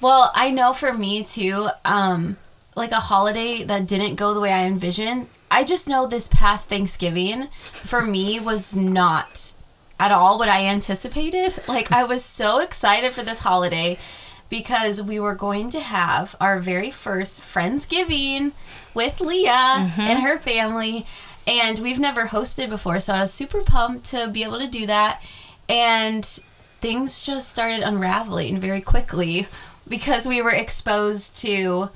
Well, 0.00 0.30
I 0.34 0.50
know 0.50 0.72
for 0.72 0.92
me 0.92 1.24
too, 1.24 1.68
um, 1.84 2.36
like 2.76 2.92
a 2.92 3.00
holiday 3.00 3.64
that 3.64 3.88
didn't 3.88 4.14
go 4.14 4.32
the 4.32 4.40
way 4.40 4.52
I 4.52 4.64
envisioned. 4.64 5.26
I 5.50 5.64
just 5.64 5.88
know 5.88 6.06
this 6.06 6.28
past 6.28 6.68
Thanksgiving 6.68 7.48
for 7.60 8.02
me 8.02 8.38
was 8.38 8.76
not 8.76 9.52
at 9.98 10.12
all 10.12 10.38
what 10.38 10.48
I 10.48 10.66
anticipated. 10.66 11.60
Like 11.68 11.90
I 11.90 12.04
was 12.04 12.24
so 12.24 12.60
excited 12.60 13.12
for 13.12 13.24
this 13.24 13.40
holiday 13.40 13.98
because 14.48 15.02
we 15.02 15.20
were 15.20 15.34
going 15.34 15.70
to 15.70 15.80
have 15.80 16.34
our 16.40 16.58
very 16.58 16.90
first 16.90 17.40
Friendsgiving 17.40 18.52
with 18.94 19.20
Leah 19.20 19.50
mm-hmm. 19.50 20.00
and 20.00 20.20
her 20.20 20.38
family. 20.38 21.06
And 21.46 21.78
we've 21.78 21.98
never 21.98 22.26
hosted 22.26 22.68
before, 22.68 23.00
so 23.00 23.14
I 23.14 23.20
was 23.22 23.32
super 23.32 23.62
pumped 23.62 24.04
to 24.10 24.28
be 24.28 24.42
able 24.42 24.58
to 24.58 24.68
do 24.68 24.86
that. 24.86 25.22
And 25.68 26.24
things 26.80 27.24
just 27.24 27.50
started 27.50 27.80
unraveling 27.80 28.58
very 28.58 28.80
quickly 28.80 29.46
because 29.86 30.26
we 30.26 30.42
were 30.42 30.50
exposed 30.50 31.36
to 31.38 31.90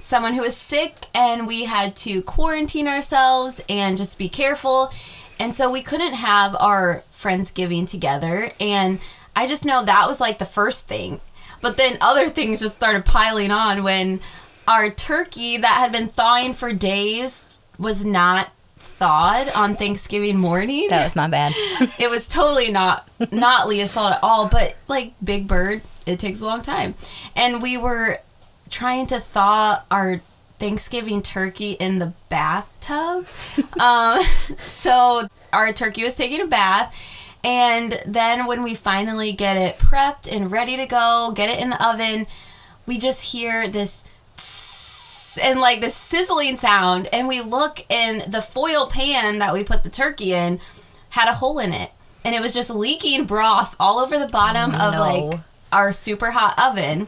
someone 0.00 0.34
who 0.34 0.42
was 0.42 0.56
sick 0.56 1.06
and 1.14 1.46
we 1.46 1.64
had 1.64 1.96
to 1.96 2.22
quarantine 2.22 2.86
ourselves 2.86 3.60
and 3.68 3.96
just 3.96 4.18
be 4.18 4.28
careful. 4.28 4.92
And 5.38 5.54
so 5.54 5.70
we 5.70 5.82
couldn't 5.82 6.14
have 6.14 6.56
our 6.60 7.02
Friendsgiving 7.12 7.88
together. 7.88 8.52
And 8.60 9.00
I 9.34 9.46
just 9.46 9.64
know 9.64 9.84
that 9.84 10.08
was 10.08 10.20
like 10.20 10.38
the 10.38 10.44
first 10.44 10.86
thing. 10.86 11.20
But 11.60 11.76
then 11.76 11.98
other 12.00 12.28
things 12.28 12.60
just 12.60 12.74
started 12.74 13.04
piling 13.04 13.50
on 13.50 13.82
when 13.82 14.20
our 14.66 14.90
turkey 14.90 15.56
that 15.56 15.74
had 15.74 15.92
been 15.92 16.08
thawing 16.08 16.52
for 16.52 16.72
days 16.72 17.58
was 17.78 18.04
not 18.04 18.50
thawed 18.78 19.48
on 19.54 19.76
Thanksgiving 19.76 20.36
morning 20.36 20.88
that 20.90 21.04
was 21.04 21.14
my 21.14 21.28
bad 21.28 21.52
it 22.00 22.10
was 22.10 22.26
totally 22.26 22.68
not 22.72 23.08
not 23.30 23.68
Leah's 23.68 23.92
fault 23.92 24.14
at 24.14 24.22
all. 24.22 24.48
But 24.48 24.76
like 24.88 25.14
Big 25.22 25.46
Bird, 25.46 25.82
it 26.06 26.18
takes 26.18 26.40
a 26.40 26.44
long 26.44 26.62
time, 26.62 26.94
and 27.36 27.62
we 27.62 27.76
were 27.76 28.18
trying 28.70 29.06
to 29.06 29.20
thaw 29.20 29.82
our 29.90 30.20
Thanksgiving 30.58 31.22
turkey 31.22 31.72
in 31.72 31.98
the 31.98 32.12
bathtub. 32.28 33.26
um, 33.80 34.22
so 34.58 35.28
our 35.52 35.72
turkey 35.72 36.04
was 36.04 36.14
taking 36.14 36.40
a 36.40 36.46
bath. 36.46 36.96
And 37.44 38.02
then 38.04 38.46
when 38.46 38.62
we 38.62 38.74
finally 38.74 39.32
get 39.32 39.56
it 39.56 39.78
prepped 39.78 40.30
and 40.30 40.50
ready 40.50 40.76
to 40.76 40.86
go, 40.86 41.32
get 41.34 41.48
it 41.48 41.60
in 41.60 41.70
the 41.70 41.84
oven, 41.84 42.26
we 42.86 42.98
just 42.98 43.32
hear 43.32 43.68
this 43.68 44.02
tss 44.36 45.38
and 45.40 45.60
like 45.60 45.80
this 45.80 45.94
sizzling 45.94 46.56
sound. 46.56 47.08
And 47.12 47.28
we 47.28 47.40
look 47.40 47.84
and 47.88 48.32
the 48.32 48.42
foil 48.42 48.88
pan 48.88 49.38
that 49.38 49.54
we 49.54 49.62
put 49.62 49.82
the 49.82 49.90
turkey 49.90 50.32
in 50.32 50.60
had 51.10 51.28
a 51.28 51.34
hole 51.34 51.58
in 51.58 51.72
it. 51.72 51.92
And 52.24 52.34
it 52.34 52.40
was 52.40 52.54
just 52.54 52.70
leaking 52.70 53.24
broth 53.24 53.76
all 53.78 53.98
over 53.98 54.18
the 54.18 54.26
bottom 54.26 54.72
of 54.74 54.94
no. 54.94 55.00
like 55.00 55.40
our 55.72 55.92
super 55.92 56.32
hot 56.32 56.58
oven. 56.58 57.06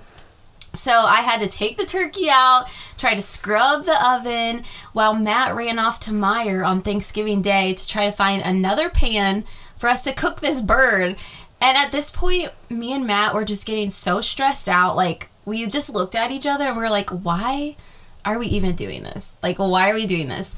So 0.73 0.93
I 0.93 1.23
had 1.23 1.41
to 1.41 1.49
take 1.49 1.77
the 1.77 1.85
turkey 1.85 2.29
out, 2.31 2.67
try 2.97 3.15
to 3.15 3.23
scrub 3.23 3.85
the 3.85 4.09
oven, 4.09 4.63
while 4.93 5.15
Matt 5.15 5.57
ran 5.57 5.81
off 5.81 5.99
to 6.01 6.13
Meijer 6.13 6.65
on 6.65 6.81
Thanksgiving 6.81 7.43
Day 7.43 7.75
to 7.75 7.89
try 7.89 8.07
to 8.07 8.13
find 8.13 8.41
another 8.41 8.89
pan 8.89 9.45
for 9.81 9.89
us 9.89 10.03
to 10.03 10.13
cook 10.13 10.41
this 10.41 10.61
bird. 10.61 11.17
And 11.59 11.77
at 11.77 11.91
this 11.91 12.11
point, 12.11 12.51
me 12.69 12.93
and 12.93 13.07
Matt 13.07 13.35
were 13.35 13.47
just 13.47 13.67
getting 13.67 13.89
so 13.89 14.21
stressed 14.21 14.69
out. 14.69 14.95
Like, 14.95 15.31
we 15.47 15.67
just 15.67 15.89
looked 15.89 16.15
at 16.15 16.31
each 16.31 16.47
other 16.47 16.65
and 16.65 16.77
we 16.77 16.83
were 16.83 16.91
like, 16.91 17.09
why 17.09 17.77
are 18.23 18.39
we 18.39 18.47
even 18.49 18.77
doing 18.77 19.03
this? 19.03 19.37
Like, 19.43 19.59
why 19.59 19.91
are 19.91 19.95
we 19.95 20.07
doing 20.07 20.29
this? 20.29 20.55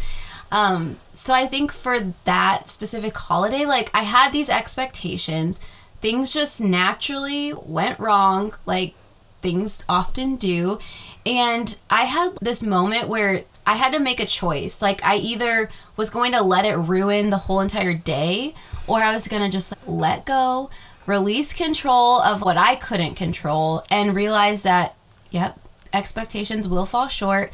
Um, 0.51 0.97
so 1.15 1.33
I 1.33 1.47
think 1.47 1.73
for 1.73 2.13
that 2.25 2.69
specific 2.69 3.17
holiday, 3.17 3.65
like, 3.65 3.91
I 3.95 4.03
had 4.03 4.33
these 4.33 4.51
expectations. 4.51 5.61
Things 6.01 6.33
just 6.35 6.61
naturally 6.61 7.53
went 7.53 8.01
wrong. 8.01 8.55
Like, 8.67 8.95
things 9.41 9.85
often 9.89 10.35
do. 10.35 10.81
And 11.25 11.79
I 11.89 12.07
had 12.07 12.37
this 12.43 12.63
moment 12.65 13.09
where 13.09 13.45
I 13.67 13.77
had 13.77 13.93
to 13.93 13.99
make 14.01 14.19
a 14.21 14.27
choice. 14.27 14.83
Like, 14.83 15.05
I 15.05 15.17
either 15.17 15.71
was 15.97 16.11
going 16.11 16.33
to 16.33 16.43
let 16.43 16.65
it 16.65 16.75
ruin 16.77 17.31
the 17.31 17.37
whole 17.39 17.61
entire 17.61 17.95
day, 17.95 18.55
or 18.87 19.03
I 19.03 19.15
was 19.15 19.29
going 19.29 19.43
to 19.43 19.49
just 19.51 19.73
let 19.87 20.25
go, 20.27 20.69
release 21.07 21.53
control 21.53 22.21
of 22.21 22.43
what 22.43 22.57
I 22.57 22.75
couldn't 22.75 23.15
control, 23.15 23.85
and 23.91 24.17
realize 24.17 24.65
that, 24.65 24.95
yep, 25.31 25.59
expectations 25.93 26.67
will 26.67 26.87
fall 26.87 27.09
short. 27.09 27.53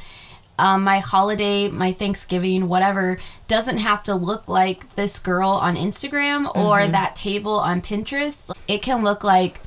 Um, 0.59 0.83
my 0.83 0.99
holiday, 0.99 1.69
my 1.69 1.93
Thanksgiving, 1.93 2.69
whatever, 2.69 3.19
doesn't 3.47 3.79
have 3.79 4.03
to 4.05 4.15
look 4.15 4.49
like 4.49 4.95
this 4.97 5.19
girl 5.21 5.51
on 5.51 5.77
Instagram 5.77 6.53
or 6.57 6.89
that 6.89 7.15
table 7.15 7.61
on 7.61 7.81
Pinterest. 7.81 8.51
It 8.67 8.83
can 8.83 9.05
look 9.05 9.23
like 9.23 9.61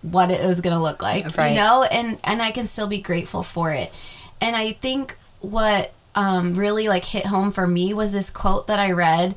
what 0.00 0.30
it 0.30 0.40
is 0.40 0.60
going 0.60 0.74
to 0.74 0.80
look 0.82 1.02
like, 1.02 1.36
Right. 1.36 1.50
you 1.50 1.56
know, 1.56 1.82
and 1.82 2.18
and 2.24 2.40
I 2.40 2.50
can 2.52 2.66
still 2.66 2.86
be 2.86 3.00
grateful 3.00 3.42
for 3.42 3.72
it. 3.72 3.92
And 4.40 4.56
I 4.56 4.72
think 4.72 5.16
what 5.40 5.92
um, 6.14 6.54
really 6.54 6.88
like 6.88 7.04
hit 7.04 7.26
home 7.26 7.52
for 7.52 7.66
me 7.66 7.94
was 7.94 8.12
this 8.12 8.30
quote 8.30 8.66
that 8.66 8.78
I 8.78 8.90
read 8.90 9.36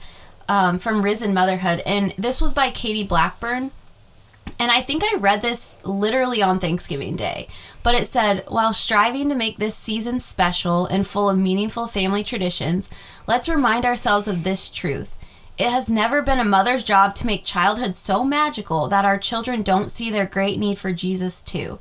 um, 0.49 0.77
from 0.77 1.01
Risen 1.01 1.33
Motherhood, 1.33 1.81
and 1.85 2.13
this 2.17 2.41
was 2.41 2.53
by 2.53 2.71
Katie 2.71 3.03
Blackburn. 3.03 3.71
And 4.59 4.69
I 4.69 4.81
think 4.81 5.03
I 5.03 5.17
read 5.17 5.41
this 5.41 5.77
literally 5.85 6.41
on 6.41 6.59
Thanksgiving 6.59 7.15
Day. 7.15 7.47
But 7.83 7.95
it 7.95 8.05
said, 8.05 8.43
while 8.47 8.73
striving 8.73 9.29
to 9.29 9.35
make 9.35 9.57
this 9.57 9.75
season 9.75 10.19
special 10.19 10.85
and 10.85 11.05
full 11.05 11.29
of 11.29 11.37
meaningful 11.37 11.87
family 11.87 12.23
traditions, 12.23 12.89
let's 13.27 13.49
remind 13.49 13.85
ourselves 13.85 14.27
of 14.27 14.43
this 14.43 14.69
truth. 14.69 15.17
It 15.57 15.69
has 15.69 15.89
never 15.89 16.21
been 16.21 16.39
a 16.39 16.43
mother's 16.43 16.83
job 16.83 17.15
to 17.15 17.25
make 17.25 17.43
childhood 17.43 17.95
so 17.95 18.23
magical 18.23 18.87
that 18.87 19.05
our 19.05 19.17
children 19.17 19.61
don't 19.61 19.91
see 19.91 20.09
their 20.11 20.25
great 20.25 20.59
need 20.59 20.77
for 20.77 20.93
Jesus 20.93 21.41
too. 21.41 21.79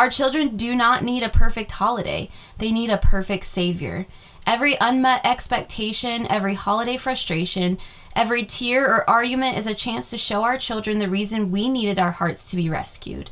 Our 0.00 0.08
children 0.08 0.56
do 0.56 0.74
not 0.74 1.04
need 1.04 1.22
a 1.22 1.28
perfect 1.28 1.72
holiday, 1.72 2.30
they 2.56 2.72
need 2.72 2.88
a 2.88 2.96
perfect 2.96 3.44
Savior. 3.44 4.06
Every 4.46 4.74
unmet 4.80 5.20
expectation, 5.26 6.26
every 6.30 6.54
holiday 6.54 6.96
frustration, 6.96 7.76
every 8.16 8.46
tear 8.46 8.86
or 8.86 9.10
argument 9.10 9.58
is 9.58 9.66
a 9.66 9.74
chance 9.74 10.08
to 10.08 10.16
show 10.16 10.42
our 10.42 10.56
children 10.56 11.00
the 11.00 11.10
reason 11.10 11.50
we 11.50 11.68
needed 11.68 11.98
our 11.98 12.12
hearts 12.12 12.48
to 12.48 12.56
be 12.56 12.70
rescued. 12.70 13.28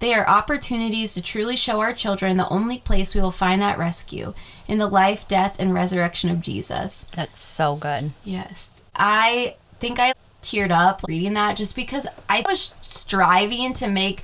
They 0.00 0.12
are 0.12 0.28
opportunities 0.28 1.14
to 1.14 1.22
truly 1.22 1.56
show 1.56 1.80
our 1.80 1.94
children 1.94 2.36
the 2.36 2.50
only 2.50 2.76
place 2.76 3.14
we 3.14 3.22
will 3.22 3.30
find 3.30 3.62
that 3.62 3.78
rescue 3.78 4.34
in 4.68 4.76
the 4.76 4.88
life, 4.88 5.26
death, 5.26 5.56
and 5.58 5.72
resurrection 5.72 6.28
of 6.28 6.42
Jesus. 6.42 7.06
That's 7.16 7.40
so 7.40 7.76
good. 7.76 8.10
Yes. 8.26 8.82
I 8.94 9.56
think 9.78 9.98
I 9.98 10.12
teared 10.42 10.70
up 10.70 11.02
reading 11.08 11.32
that 11.32 11.56
just 11.56 11.74
because 11.74 12.06
I 12.28 12.44
was 12.46 12.74
striving 12.82 13.72
to 13.72 13.88
make 13.88 14.22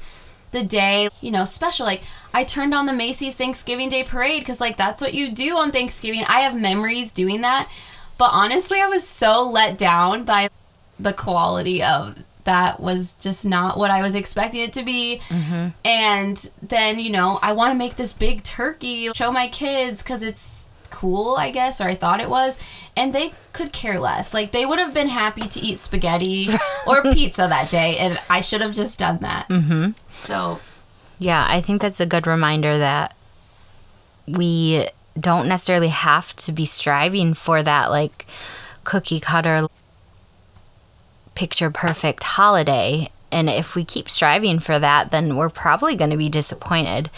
the 0.57 0.65
day, 0.65 1.09
you 1.21 1.31
know, 1.31 1.45
special. 1.45 1.87
Like 1.87 2.03
I 2.33 2.43
turned 2.45 2.75
on 2.75 2.87
the 2.87 2.93
Macy's 2.93 3.35
Thanksgiving 3.37 3.89
Day 3.89 4.03
parade 4.03 4.45
cuz 4.45 4.61
like 4.61 4.77
that's 4.77 5.01
what 5.01 5.15
you 5.15 5.31
do 5.31 5.57
on 5.57 5.71
Thanksgiving. 5.71 6.25
I 6.25 6.41
have 6.41 6.57
memories 6.57 7.13
doing 7.13 7.43
that. 7.43 7.69
But 8.19 8.31
honestly, 8.33 8.81
I 8.81 8.87
was 8.87 9.07
so 9.07 9.49
let 9.49 9.77
down 9.77 10.25
by 10.25 10.49
the 10.99 11.13
quality 11.13 11.83
of 11.83 12.23
that 12.45 12.81
was 12.81 13.15
just 13.15 13.45
not 13.45 13.77
what 13.77 13.91
I 13.91 14.01
was 14.01 14.15
expecting 14.15 14.61
it 14.61 14.73
to 14.73 14.83
be. 14.83 15.21
Mm-hmm. 15.29 15.69
And 15.85 16.51
then, 16.63 16.99
you 16.99 17.11
know, 17.11 17.39
I 17.43 17.53
want 17.53 17.73
to 17.73 17.79
make 17.79 17.97
this 17.97 18.13
big 18.13 18.43
turkey, 18.43 19.11
show 19.13 19.31
my 19.31 19.49
kids 19.49 20.03
cuz 20.03 20.23
it's 20.23 20.56
cool, 20.87 21.37
I 21.37 21.51
guess, 21.51 21.81
or 21.81 21.89
I 21.89 21.95
thought 21.95 22.21
it 22.21 22.31
was. 22.31 22.59
And 22.97 23.15
they 23.15 23.33
could 23.53 23.73
care 23.73 24.01
less. 24.01 24.33
Like 24.33 24.53
they 24.53 24.65
would 24.65 24.79
have 24.79 24.95
been 24.95 25.09
happy 25.09 25.47
to 25.49 25.61
eat 25.61 25.79
spaghetti 25.79 26.49
or 26.87 27.03
pizza 27.03 27.47
that 27.49 27.71
day, 27.71 27.97
and 27.99 28.21
I 28.31 28.41
should 28.41 28.61
have 28.61 28.73
just 28.73 28.99
done 28.99 29.19
that. 29.19 29.49
Mm-hmm. 29.49 29.91
So 30.11 30.61
Yeah, 31.19 31.47
I 31.49 31.61
think 31.61 31.83
that's 31.83 32.01
a 32.01 32.07
good 32.07 32.27
reminder 32.27 32.79
that 32.79 33.15
we 34.27 34.89
don't 35.19 35.49
necessarily 35.49 35.89
have 35.89 36.35
to 36.37 36.53
be 36.53 36.67
striving 36.67 37.33
for 37.33 37.63
that 37.63 37.91
like 37.91 38.27
cookie 38.85 39.21
cutter 39.21 39.67
picture 41.35 41.71
perfect 41.71 42.25
holiday. 42.25 43.11
And 43.31 43.49
if 43.49 43.75
we 43.75 43.85
keep 43.85 44.09
striving 44.09 44.59
for 44.59 44.79
that, 44.79 45.11
then 45.11 45.37
we're 45.37 45.51
probably 45.51 45.95
going 45.95 46.11
to 46.11 46.17
be 46.17 46.29
disappointed. 46.29 47.11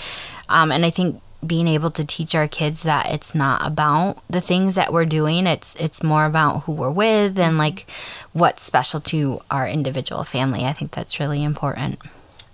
Um, 0.48 0.72
and 0.72 0.85
I 0.85 0.90
think 0.90 1.20
being 1.46 1.68
able 1.68 1.90
to 1.90 2.05
teach 2.05 2.35
our 2.35 2.48
kids 2.48 2.83
that 2.83 3.11
it's 3.11 3.35
not 3.35 3.64
about 3.64 4.22
the 4.29 4.40
things 4.40 4.74
that 4.74 4.92
we're 4.92 5.05
doing 5.05 5.46
it's 5.46 5.74
it's 5.77 6.03
more 6.03 6.24
about 6.24 6.64
who 6.64 6.72
we're 6.72 6.90
with 6.90 7.38
and 7.38 7.57
like 7.57 7.88
what's 8.33 8.62
special 8.62 8.98
to 8.98 9.40
our 9.51 9.68
individual 9.68 10.24
family 10.24 10.64
i 10.64 10.72
think 10.72 10.90
that's 10.90 11.20
really 11.20 11.44
important 11.44 12.01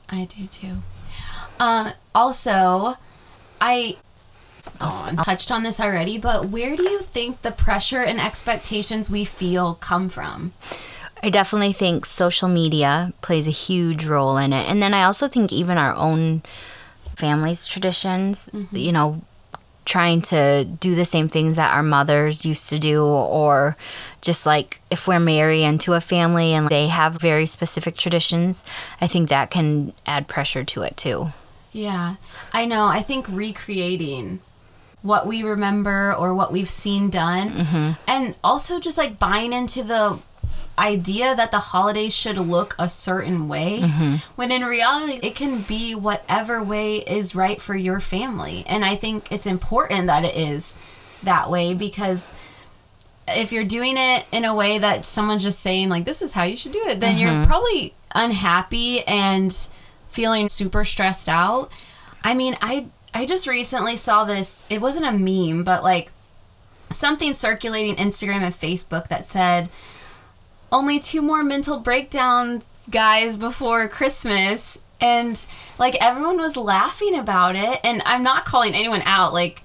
I 0.09 0.25
do 0.25 0.47
too. 0.47 0.83
Um, 1.59 1.93
also, 2.15 2.95
I 3.61 3.97
touched 5.25 5.51
on 5.51 5.63
this 5.63 5.81
already, 5.81 6.19
but 6.19 6.47
where 6.47 6.77
do 6.77 6.83
you 6.83 7.01
think 7.01 7.43
the 7.43 7.51
pressure 7.51 8.03
and 8.03 8.21
expectations 8.21 9.09
we 9.09 9.25
feel 9.25 9.75
come 9.75 10.09
from? 10.09 10.53
I 11.23 11.31
definitely 11.31 11.73
think 11.73 12.05
social 12.07 12.49
media 12.49 13.13
plays 13.23 13.49
a 13.49 13.53
huge 13.53 14.05
role 14.05 14.37
in 14.37 14.53
it. 14.53 14.69
And 14.69 14.83
then 14.83 14.93
I 14.93 15.05
also 15.05 15.27
think 15.27 15.53
even 15.53 15.79
our 15.79 15.95
own 15.95 16.43
family's 17.17 17.67
traditions, 17.67 18.51
mm-hmm. 18.53 18.77
you 18.77 18.93
know, 18.93 19.23
trying 19.85 20.23
to 20.23 20.65
do 20.65 20.95
the 20.95 21.05
same 21.05 21.29
things 21.29 21.57
that 21.57 21.75
our 21.75 21.83
mothers 21.83 22.47
used 22.47 22.71
to 22.71 22.79
do, 22.79 23.05
or 23.05 23.77
just 24.23 24.47
like 24.47 24.81
if 24.91 25.07
we're 25.07 25.21
married 25.21 25.63
into 25.63 25.93
a 25.93 26.01
family 26.01 26.55
and 26.55 26.69
they 26.69 26.89
have 26.89 27.21
very 27.21 27.47
specific 27.47 27.97
traditions, 27.97 28.65
I 29.01 29.07
think 29.07 29.29
that 29.29 29.51
can 29.51 29.93
add 30.07 30.27
pressure 30.27 30.65
to 30.65 30.83
it 30.83 30.97
too. 30.97 31.33
Yeah, 31.73 32.17
I 32.53 32.65
know. 32.65 32.87
I 32.87 33.03
think 33.03 33.27
recreating 33.29 34.41
what 35.03 35.27
we 35.27 35.43
remember 35.43 36.15
or 36.15 36.35
what 36.35 36.51
we've 36.51 36.71
seen 36.71 37.11
done, 37.11 37.51
mm-hmm. 37.51 37.91
and 38.09 38.35
also 38.43 38.81
just 38.81 38.97
like 38.97 39.19
buying 39.19 39.53
into 39.53 39.83
the 39.83 40.19
idea 40.79 41.35
that 41.35 41.51
the 41.51 41.59
holidays 41.59 42.15
should 42.15 42.37
look 42.37 42.75
a 42.79 42.89
certain 42.89 43.49
way 43.49 43.81
mm-hmm. 43.81 44.17
when 44.35 44.51
in 44.51 44.65
reality 44.65 45.21
it 45.23 45.35
can 45.35 45.63
be 45.63 45.95
whatever 45.95 46.63
way 46.63 46.97
is 46.99 47.35
right 47.35 47.61
for 47.61 47.77
your 47.77 48.01
family. 48.01 48.65
And 48.67 48.85
i 48.85 48.97
think 48.97 49.31
it's 49.31 49.47
important 49.47 50.07
that 50.07 50.25
it 50.25 50.37
is 50.37 50.75
that 51.23 51.51
way 51.51 51.75
because 51.75 52.33
if 53.29 53.53
you're 53.53 53.65
doing 53.65 53.97
it 53.97 54.27
in 54.33 54.45
a 54.45 54.55
way 54.55 54.79
that 54.79 55.05
someone's 55.05 55.43
just 55.43 55.61
saying 55.61 55.89
like 55.89 56.05
this 56.05 56.21
is 56.21 56.33
how 56.33 56.43
you 56.43 56.57
should 56.57 56.73
do 56.73 56.87
it 56.87 57.01
then 57.01 57.17
you're 57.17 57.31
mm-hmm. 57.31 57.45
probably 57.45 57.95
unhappy 58.15 59.03
and 59.07 59.69
feeling 60.11 60.49
super 60.49 60.85
stressed 60.85 61.29
out. 61.29 61.71
I 62.23 62.35
mean 62.35 62.57
i 62.61 62.87
i 63.13 63.27
just 63.27 63.47
recently 63.47 63.97
saw 63.97 64.25
this 64.25 64.67
it 64.69 64.81
wasn't 64.81 65.07
a 65.07 65.13
meme 65.13 65.63
but 65.63 65.83
like 65.83 66.11
something 66.91 67.33
circulating 67.33 67.97
instagram 67.97 68.43
and 68.43 68.55
facebook 68.55 69.09
that 69.09 69.25
said 69.25 69.69
only 70.73 70.99
two 70.99 71.23
more 71.23 71.43
mental 71.43 71.79
breakdowns 71.79 72.67
guys 72.91 73.37
before 73.37 73.89
christmas. 73.89 74.79
And 75.01 75.47
like 75.79 75.97
everyone 76.01 76.39
was 76.39 76.57
laughing 76.57 77.15
about 77.17 77.57
it. 77.57 77.81
And 77.83 78.03
i'm 78.05 78.23
not 78.23 78.45
calling 78.45 78.75
anyone 78.75 79.03
out. 79.05 79.33
Like 79.33 79.63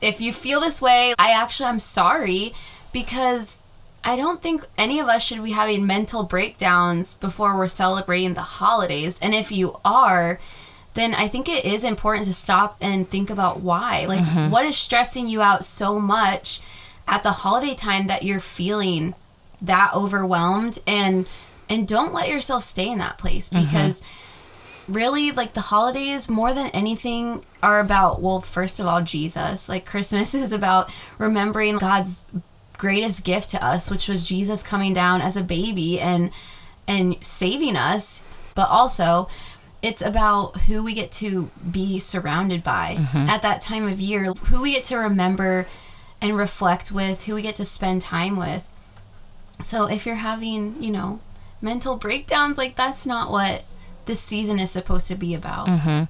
if 0.00 0.20
you 0.20 0.32
feel 0.32 0.60
this 0.60 0.80
way, 0.80 1.14
I 1.18 1.32
actually 1.32 1.66
I'm 1.66 1.78
sorry. 1.78 2.54
Because 2.92 3.62
I 4.04 4.16
don't 4.16 4.40
think 4.40 4.64
any 4.78 5.00
of 5.00 5.08
us 5.08 5.22
should 5.22 5.42
be 5.42 5.50
having 5.50 5.86
mental 5.86 6.22
breakdowns 6.22 7.14
before 7.14 7.56
we're 7.56 7.66
celebrating 7.66 8.34
the 8.34 8.40
holidays. 8.40 9.18
And 9.20 9.34
if 9.34 9.52
you 9.52 9.78
are, 9.84 10.40
then 10.94 11.14
I 11.14 11.28
think 11.28 11.48
it 11.48 11.64
is 11.64 11.84
important 11.84 12.26
to 12.26 12.32
stop 12.32 12.76
and 12.80 13.08
think 13.08 13.28
about 13.28 13.60
why. 13.60 14.06
Like 14.06 14.24
mm-hmm. 14.24 14.50
what 14.50 14.64
is 14.64 14.76
stressing 14.76 15.28
you 15.28 15.42
out 15.42 15.64
so 15.64 16.00
much 16.00 16.60
at 17.06 17.22
the 17.22 17.32
holiday 17.32 17.74
time 17.74 18.06
that 18.06 18.22
you're 18.22 18.40
feeling 18.40 19.14
that 19.62 19.92
overwhelmed. 19.94 20.78
And 20.86 21.26
and 21.68 21.86
don't 21.86 22.14
let 22.14 22.28
yourself 22.28 22.62
stay 22.62 22.88
in 22.88 22.98
that 22.98 23.18
place 23.18 23.48
mm-hmm. 23.48 23.64
because 23.64 24.02
really 24.88 25.30
like 25.32 25.52
the 25.52 25.60
holidays 25.60 26.30
more 26.30 26.54
than 26.54 26.68
anything 26.68 27.44
are 27.62 27.78
about 27.78 28.22
well 28.22 28.40
first 28.40 28.80
of 28.80 28.86
all 28.86 29.02
jesus. 29.02 29.68
Like 29.68 29.84
christmas 29.84 30.34
is 30.34 30.52
about 30.52 30.90
remembering 31.18 31.78
god's 31.78 32.24
greatest 32.78 33.24
gift 33.24 33.48
to 33.48 33.64
us 33.64 33.90
which 33.90 34.08
was 34.08 34.26
jesus 34.26 34.62
coming 34.62 34.92
down 34.94 35.20
as 35.20 35.36
a 35.36 35.42
baby 35.42 36.00
and 36.00 36.30
and 36.86 37.16
saving 37.20 37.76
us. 37.76 38.22
But 38.54 38.70
also 38.70 39.28
it's 39.82 40.02
about 40.02 40.62
who 40.62 40.82
we 40.82 40.94
get 40.94 41.12
to 41.12 41.50
be 41.70 41.98
surrounded 41.98 42.64
by 42.64 42.96
mm-hmm. 42.98 43.28
at 43.28 43.42
that 43.42 43.60
time 43.60 43.86
of 43.86 44.00
year 44.00 44.32
who 44.32 44.62
we 44.62 44.72
get 44.72 44.84
to 44.84 44.96
remember 44.96 45.66
and 46.20 46.36
reflect 46.36 46.90
with 46.90 47.26
who 47.26 47.34
we 47.34 47.42
get 47.42 47.56
to 47.56 47.64
spend 47.64 48.00
time 48.00 48.36
with 48.36 48.68
so 49.60 49.86
if 49.86 50.06
you're 50.06 50.16
having 50.16 50.80
you 50.82 50.90
know 50.90 51.20
mental 51.60 51.96
breakdowns 51.96 52.56
like 52.56 52.76
that's 52.76 53.04
not 53.04 53.30
what 53.30 53.64
this 54.06 54.20
season 54.20 54.58
is 54.58 54.70
supposed 54.70 55.06
to 55.08 55.14
be 55.14 55.34
about 55.34 55.66
mm-hmm. 55.66 56.04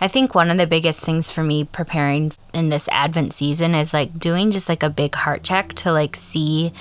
I 0.00 0.08
think 0.08 0.34
one 0.34 0.50
of 0.50 0.58
the 0.58 0.66
biggest 0.66 1.04
things 1.04 1.30
for 1.30 1.42
me 1.42 1.64
preparing 1.64 2.32
in 2.52 2.68
this 2.68 2.88
Advent 2.88 3.32
season 3.32 3.74
is 3.74 3.94
like 3.94 4.18
doing 4.18 4.50
just 4.50 4.68
like 4.68 4.82
a 4.82 4.90
big 4.90 5.14
heart 5.14 5.42
check 5.42 5.72
to 5.74 5.92
like 5.92 6.16
see, 6.16 6.72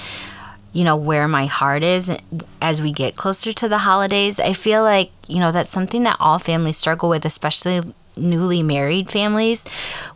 you 0.73 0.83
know, 0.83 0.95
where 0.95 1.27
my 1.27 1.45
heart 1.45 1.83
is 1.83 2.11
as 2.61 2.81
we 2.81 2.91
get 2.91 3.15
closer 3.15 3.53
to 3.53 3.69
the 3.69 3.79
holidays. 3.79 4.39
I 4.39 4.53
feel 4.53 4.83
like, 4.83 5.11
you 5.27 5.39
know, 5.39 5.51
that's 5.51 5.69
something 5.69 6.03
that 6.03 6.17
all 6.19 6.39
families 6.39 6.77
struggle 6.77 7.09
with, 7.09 7.23
especially 7.23 7.93
newly 8.15 8.63
married 8.63 9.09
families 9.09 9.65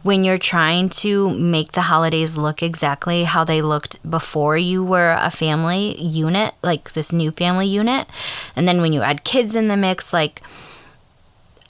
when 0.03 0.23
you're 0.23 0.37
trying 0.37 0.89
to 0.89 1.31
make 1.31 1.71
the 1.71 1.81
holidays 1.81 2.37
look 2.37 2.61
exactly 2.61 3.23
how 3.23 3.43
they 3.43 3.61
looked 3.61 3.97
before 4.09 4.57
you 4.57 4.83
were 4.83 5.17
a 5.19 5.31
family 5.31 5.99
unit 6.01 6.53
like 6.61 6.93
this 6.93 7.11
new 7.11 7.31
family 7.31 7.67
unit 7.67 8.07
and 8.55 8.67
then 8.67 8.81
when 8.81 8.93
you 8.93 9.01
add 9.01 9.23
kids 9.23 9.55
in 9.55 9.67
the 9.67 9.77
mix 9.77 10.13
like 10.13 10.41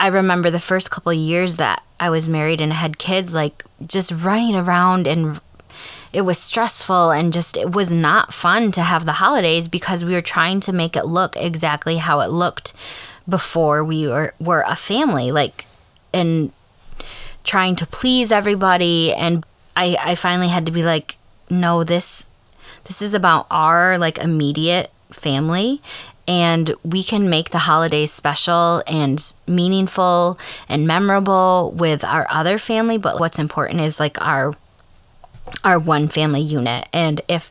I 0.00 0.06
remember 0.06 0.50
the 0.50 0.60
first 0.60 0.90
couple 0.90 1.12
years 1.12 1.56
that 1.56 1.82
I 1.98 2.10
was 2.10 2.28
married 2.28 2.60
and 2.60 2.72
had 2.72 2.98
kids, 2.98 3.34
like 3.34 3.64
just 3.84 4.12
running 4.12 4.54
around 4.54 5.06
and 5.06 5.40
it 6.12 6.22
was 6.22 6.38
stressful 6.38 7.10
and 7.10 7.32
just 7.32 7.56
it 7.56 7.72
was 7.72 7.90
not 7.90 8.32
fun 8.32 8.70
to 8.72 8.82
have 8.82 9.04
the 9.04 9.14
holidays 9.14 9.68
because 9.68 10.04
we 10.04 10.14
were 10.14 10.22
trying 10.22 10.60
to 10.60 10.72
make 10.72 10.96
it 10.96 11.04
look 11.04 11.36
exactly 11.36 11.96
how 11.96 12.20
it 12.20 12.30
looked 12.30 12.72
before 13.28 13.84
we 13.84 14.06
were 14.06 14.34
were 14.38 14.64
a 14.66 14.76
family. 14.76 15.32
Like 15.32 15.66
and 16.12 16.52
trying 17.44 17.76
to 17.76 17.86
please 17.86 18.30
everybody 18.30 19.12
and 19.14 19.44
I 19.76 19.96
I 20.00 20.14
finally 20.14 20.48
had 20.48 20.66
to 20.66 20.72
be 20.72 20.82
like 20.82 21.16
no 21.50 21.84
this 21.84 22.26
this 22.84 23.00
is 23.02 23.14
about 23.14 23.46
our 23.50 23.98
like 23.98 24.18
immediate 24.18 24.90
family 25.10 25.80
and 26.26 26.74
we 26.84 27.02
can 27.02 27.30
make 27.30 27.50
the 27.50 27.58
holidays 27.58 28.12
special 28.12 28.82
and 28.86 29.34
meaningful 29.46 30.38
and 30.68 30.86
memorable 30.86 31.72
with 31.76 32.04
our 32.04 32.26
other 32.30 32.58
family 32.58 32.98
but 32.98 33.18
what's 33.18 33.38
important 33.38 33.80
is 33.80 33.98
like 33.98 34.20
our 34.20 34.54
our 35.64 35.78
one 35.78 36.08
family 36.08 36.42
unit 36.42 36.86
and 36.92 37.22
if 37.28 37.50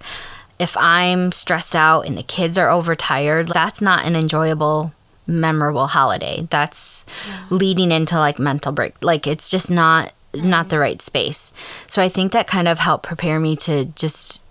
if 0.60 0.78
i'm 0.78 1.32
stressed 1.32 1.76
out 1.76 2.02
and 2.02 2.17
the 2.17 2.24
kids 2.24 2.58
are 2.58 2.70
overtired 2.70 3.48
that's 3.48 3.82
not 3.82 4.06
an 4.06 4.15
enjoyable 4.15 4.93
memorable 5.28 5.88
holiday 5.88 6.48
that's 6.50 7.06
yeah. 7.28 7.46
leading 7.50 7.92
into 7.92 8.18
like 8.18 8.40
mental 8.40 8.72
break 8.72 8.94
like 9.02 9.28
it's 9.28 9.50
just 9.50 9.70
not 9.70 10.13
not 10.34 10.70
the 10.70 10.80
right 10.80 11.02
space 11.02 11.52
so 11.88 12.02
i 12.02 12.10
think 12.10 12.32
that 12.32 12.48
kind 12.48 12.68
of 12.68 12.80
helped 12.80 13.06
prepare 13.06 13.40
me 13.40 13.56
to 13.56 13.86
just 13.86 14.44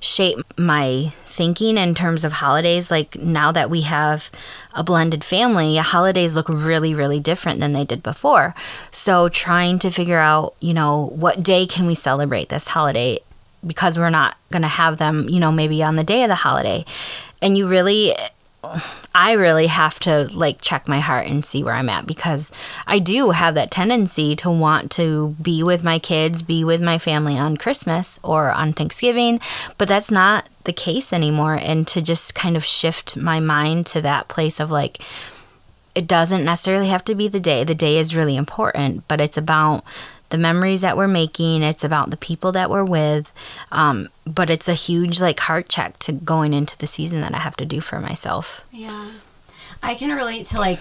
shape 0.00 0.38
my 0.58 1.12
thinking 1.26 1.76
in 1.76 1.94
terms 1.94 2.24
of 2.24 2.32
holidays. 2.32 2.90
Like 2.90 3.16
now 3.16 3.52
that 3.52 3.70
we 3.70 3.82
have 3.82 4.30
a 4.74 4.82
blended 4.82 5.22
family, 5.22 5.76
holidays 5.76 6.34
look 6.34 6.48
really, 6.48 6.94
really 6.94 7.20
different 7.20 7.60
than 7.60 7.72
they 7.72 7.84
did 7.84 8.02
before. 8.02 8.54
So 8.90 9.28
trying 9.28 9.78
to 9.80 9.90
figure 9.90 10.18
out, 10.18 10.54
you 10.60 10.74
know, 10.74 11.10
what 11.14 11.42
day 11.42 11.66
can 11.66 11.86
we 11.86 11.94
celebrate 11.94 12.48
this 12.48 12.68
holiday 12.68 13.18
because 13.66 13.98
we're 13.98 14.10
not 14.10 14.38
going 14.50 14.62
to 14.62 14.68
have 14.68 14.96
them, 14.96 15.28
you 15.28 15.38
know, 15.38 15.52
maybe 15.52 15.82
on 15.82 15.96
the 15.96 16.04
day 16.04 16.22
of 16.22 16.28
the 16.28 16.34
holiday. 16.34 16.84
And 17.42 17.58
you 17.58 17.68
really 17.68 18.14
I 19.14 19.32
really 19.32 19.66
have 19.66 19.98
to 20.00 20.28
like 20.32 20.60
check 20.60 20.86
my 20.86 21.00
heart 21.00 21.26
and 21.26 21.44
see 21.44 21.64
where 21.64 21.74
I'm 21.74 21.88
at 21.88 22.06
because 22.06 22.52
I 22.86 23.00
do 23.00 23.30
have 23.30 23.54
that 23.56 23.70
tendency 23.70 24.36
to 24.36 24.50
want 24.50 24.90
to 24.92 25.34
be 25.42 25.62
with 25.62 25.82
my 25.82 25.98
kids, 25.98 26.42
be 26.42 26.62
with 26.62 26.80
my 26.80 26.96
family 26.98 27.36
on 27.36 27.56
Christmas 27.56 28.20
or 28.22 28.52
on 28.52 28.72
Thanksgiving, 28.72 29.40
but 29.78 29.88
that's 29.88 30.10
not 30.10 30.48
the 30.64 30.72
case 30.72 31.12
anymore. 31.12 31.54
And 31.54 31.88
to 31.88 32.00
just 32.00 32.36
kind 32.36 32.56
of 32.56 32.64
shift 32.64 33.16
my 33.16 33.40
mind 33.40 33.86
to 33.86 34.00
that 34.02 34.28
place 34.28 34.60
of 34.60 34.70
like, 34.70 35.02
it 35.94 36.06
doesn't 36.06 36.44
necessarily 36.44 36.88
have 36.88 37.04
to 37.06 37.16
be 37.16 37.26
the 37.26 37.40
day. 37.40 37.64
The 37.64 37.74
day 37.74 37.98
is 37.98 38.14
really 38.14 38.36
important, 38.36 39.08
but 39.08 39.20
it's 39.20 39.36
about 39.36 39.84
the 40.30 40.38
memories 40.38 40.80
that 40.80 40.96
we're 40.96 41.08
making. 41.08 41.62
It's 41.62 41.84
about 41.84 42.10
the 42.10 42.16
people 42.16 42.52
that 42.52 42.70
we're 42.70 42.84
with. 42.84 43.32
Um, 43.70 44.08
but 44.24 44.50
it's 44.50 44.68
a 44.68 44.74
huge 44.74 45.20
like 45.20 45.40
heart 45.40 45.68
check 45.68 45.98
to 46.00 46.12
going 46.12 46.52
into 46.52 46.78
the 46.78 46.86
season 46.86 47.20
that 47.20 47.34
I 47.34 47.38
have 47.38 47.56
to 47.56 47.66
do 47.66 47.80
for 47.80 48.00
myself. 48.00 48.66
Yeah. 48.72 49.10
I 49.82 49.94
can 49.94 50.10
relate 50.10 50.46
to 50.48 50.58
like 50.58 50.80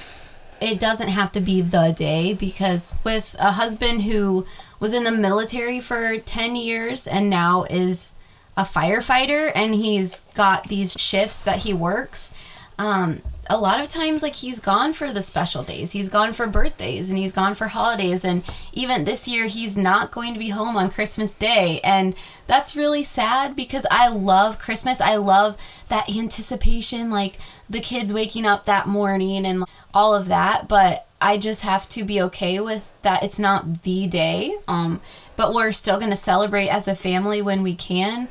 it 0.62 0.80
doesn't 0.80 1.10
have 1.10 1.32
to 1.34 1.42
be 1.42 1.62
the 1.62 1.94
day 1.96 2.34
because 2.34 2.94
with 3.04 3.36
a 3.40 3.52
husband 3.52 4.04
who 4.04 4.46
was 4.80 4.94
in 4.94 5.04
the 5.04 5.12
military 5.12 5.80
for 5.80 6.18
10 6.18 6.56
years 6.56 7.08
and 7.08 7.30
now 7.30 7.64
is 7.64 8.14
a 8.58 8.64
firefighter 8.64 9.52
and 9.56 9.74
he's 9.76 10.20
got 10.34 10.68
these 10.68 10.94
shifts 10.98 11.40
that 11.40 11.60
he 11.60 11.74
works 11.74 12.34
um, 12.78 13.22
a 13.50 13.58
lot 13.58 13.80
of 13.80 13.88
times 13.88 14.22
like 14.22 14.36
he's 14.36 14.60
gone 14.60 14.94
for 14.94 15.12
the 15.12 15.24
special 15.24 15.64
days. 15.64 15.92
He's 15.92 16.08
gone 16.08 16.34
for 16.34 16.46
birthdays 16.46 17.10
and 17.10 17.18
he's 17.18 17.32
gone 17.32 17.56
for 17.56 17.68
holidays. 17.68 18.24
And 18.24 18.44
even 18.74 19.04
this 19.04 19.28
year 19.28 19.48
he's 19.48 19.76
not 19.76 20.12
going 20.12 20.34
to 20.34 20.40
be 20.40 20.50
home 20.50 20.78
on 20.78 20.92
christmas 20.92 21.36
day. 21.36 21.82
And 21.84 22.16
that's 22.46 22.76
really 22.76 23.04
sad 23.04 23.56
because 23.56 23.88
i 23.90 24.08
love 24.08 24.60
christmas. 24.60 25.02
I 25.02 25.16
love 25.16 25.58
that 25.88 26.16
anticipation 26.16 27.10
like 27.10 27.40
the 27.68 27.82
kids 27.82 28.14
waking 28.14 28.46
up 28.46 28.66
that 28.66 28.88
morning 28.88 29.46
and 29.46 29.66
all 29.96 30.14
of 30.14 30.28
that. 30.28 30.68
But 30.68 31.08
i 31.20 31.38
just 31.38 31.64
have 31.64 31.90
to 31.90 32.04
be 32.04 32.22
okay 32.22 32.60
with 32.60 32.94
that 33.02 33.24
it's 33.24 33.40
not 33.40 33.82
the 33.82 34.06
day. 34.06 34.56
Um 34.68 35.02
but 35.36 35.54
we're 35.56 35.72
still 35.72 35.98
going 35.98 36.12
to 36.12 36.18
celebrate 36.18 36.68
as 36.68 36.88
a 36.88 36.96
family 36.96 37.42
when 37.42 37.64
we 37.64 37.74
can 37.74 38.28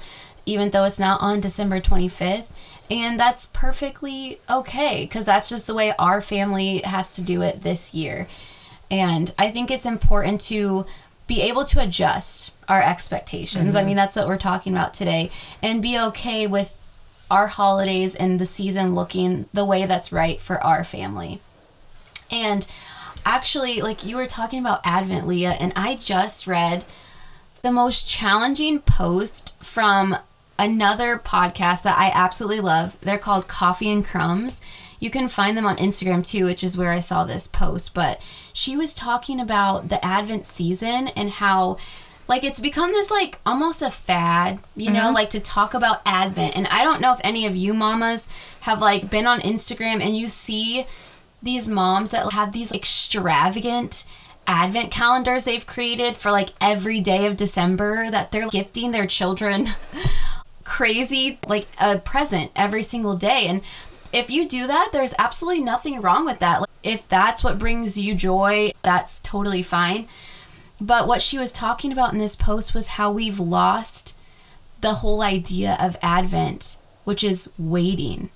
even 0.46 0.70
though 0.70 0.84
it's 0.84 0.98
not 0.98 1.20
on 1.20 1.40
december 1.40 1.80
25th 1.80 2.46
and 2.90 3.18
that's 3.18 3.46
perfectly 3.46 4.40
okay 4.48 5.04
because 5.04 5.26
that's 5.26 5.48
just 5.48 5.66
the 5.66 5.74
way 5.74 5.92
our 5.98 6.20
family 6.20 6.78
has 6.78 7.14
to 7.14 7.22
do 7.22 7.42
it 7.42 7.62
this 7.62 7.92
year. 7.94 8.28
And 8.90 9.32
I 9.38 9.50
think 9.50 9.70
it's 9.70 9.84
important 9.84 10.40
to 10.42 10.86
be 11.26 11.42
able 11.42 11.64
to 11.64 11.80
adjust 11.80 12.52
our 12.68 12.82
expectations. 12.82 13.68
Mm-hmm. 13.68 13.76
I 13.76 13.84
mean, 13.84 13.96
that's 13.96 14.16
what 14.16 14.26
we're 14.26 14.38
talking 14.38 14.72
about 14.72 14.94
today. 14.94 15.30
And 15.62 15.82
be 15.82 15.98
okay 15.98 16.46
with 16.46 16.78
our 17.30 17.48
holidays 17.48 18.14
and 18.14 18.38
the 18.38 18.46
season 18.46 18.94
looking 18.94 19.46
the 19.52 19.64
way 19.64 19.84
that's 19.84 20.10
right 20.10 20.40
for 20.40 20.62
our 20.64 20.84
family. 20.84 21.40
And 22.30 22.66
actually, 23.26 23.82
like 23.82 24.06
you 24.06 24.16
were 24.16 24.26
talking 24.26 24.58
about 24.58 24.80
Advent, 24.84 25.26
Leah, 25.26 25.56
and 25.60 25.72
I 25.76 25.96
just 25.96 26.46
read 26.46 26.84
the 27.60 27.72
most 27.72 28.08
challenging 28.08 28.80
post 28.80 29.54
from 29.62 30.16
another 30.58 31.18
podcast 31.18 31.82
that 31.82 31.98
I 31.98 32.10
absolutely 32.12 32.60
love. 32.60 32.98
They're 33.00 33.18
called 33.18 33.48
Coffee 33.48 33.90
and 33.90 34.04
Crumbs. 34.04 34.60
You 35.00 35.10
can 35.10 35.28
find 35.28 35.56
them 35.56 35.66
on 35.66 35.76
Instagram 35.76 36.26
too, 36.26 36.44
which 36.44 36.64
is 36.64 36.76
where 36.76 36.92
I 36.92 37.00
saw 37.00 37.24
this 37.24 37.46
post. 37.46 37.94
But 37.94 38.20
she 38.52 38.76
was 38.76 38.94
talking 38.94 39.38
about 39.38 39.88
the 39.88 40.04
Advent 40.04 40.46
season 40.46 41.08
and 41.08 41.30
how 41.30 41.76
like 42.28 42.44
it's 42.44 42.60
become 42.60 42.92
this 42.92 43.10
like 43.10 43.40
almost 43.44 43.82
a 43.82 43.90
fad 43.90 44.60
you 44.76 44.90
know 44.90 45.04
mm-hmm. 45.04 45.14
like 45.14 45.30
to 45.30 45.40
talk 45.40 45.74
about 45.74 46.02
advent 46.04 46.54
and 46.56 46.66
i 46.68 46.84
don't 46.84 47.00
know 47.00 47.12
if 47.12 47.20
any 47.24 47.46
of 47.46 47.56
you 47.56 47.72
mamas 47.72 48.28
have 48.60 48.80
like 48.80 49.10
been 49.10 49.26
on 49.26 49.40
instagram 49.40 50.02
and 50.02 50.16
you 50.16 50.28
see 50.28 50.86
these 51.42 51.66
moms 51.66 52.10
that 52.10 52.32
have 52.34 52.52
these 52.52 52.70
extravagant 52.70 54.04
advent 54.46 54.90
calendars 54.90 55.44
they've 55.44 55.66
created 55.66 56.16
for 56.16 56.30
like 56.30 56.50
every 56.60 57.00
day 57.00 57.26
of 57.26 57.36
december 57.36 58.10
that 58.10 58.30
they're 58.30 58.48
gifting 58.48 58.90
their 58.90 59.06
children 59.06 59.68
crazy 60.68 61.38
like 61.46 61.66
a 61.80 61.98
present 61.98 62.52
every 62.54 62.82
single 62.82 63.16
day. 63.16 63.46
And 63.46 63.62
if 64.12 64.30
you 64.30 64.46
do 64.46 64.66
that 64.66 64.90
there's 64.92 65.14
absolutely 65.18 65.62
nothing 65.62 66.00
wrong 66.00 66.24
with 66.24 66.38
that. 66.40 66.60
Like, 66.60 66.70
if 66.82 67.08
that's 67.08 67.42
what 67.42 67.58
brings 67.58 67.98
you 67.98 68.14
joy 68.14 68.72
that's 68.82 69.18
totally 69.20 69.62
fine. 69.62 70.06
But 70.80 71.08
what 71.08 71.22
she 71.22 71.38
was 71.38 71.50
talking 71.50 71.90
about 71.90 72.12
in 72.12 72.18
this 72.18 72.36
post 72.36 72.74
was 72.74 72.88
how 72.88 73.10
we've 73.10 73.40
lost 73.40 74.14
the 74.80 74.94
whole 74.94 75.22
idea 75.22 75.76
of 75.80 75.96
advent 76.02 76.76
which 77.04 77.24
is 77.24 77.50
waiting. 77.58 78.28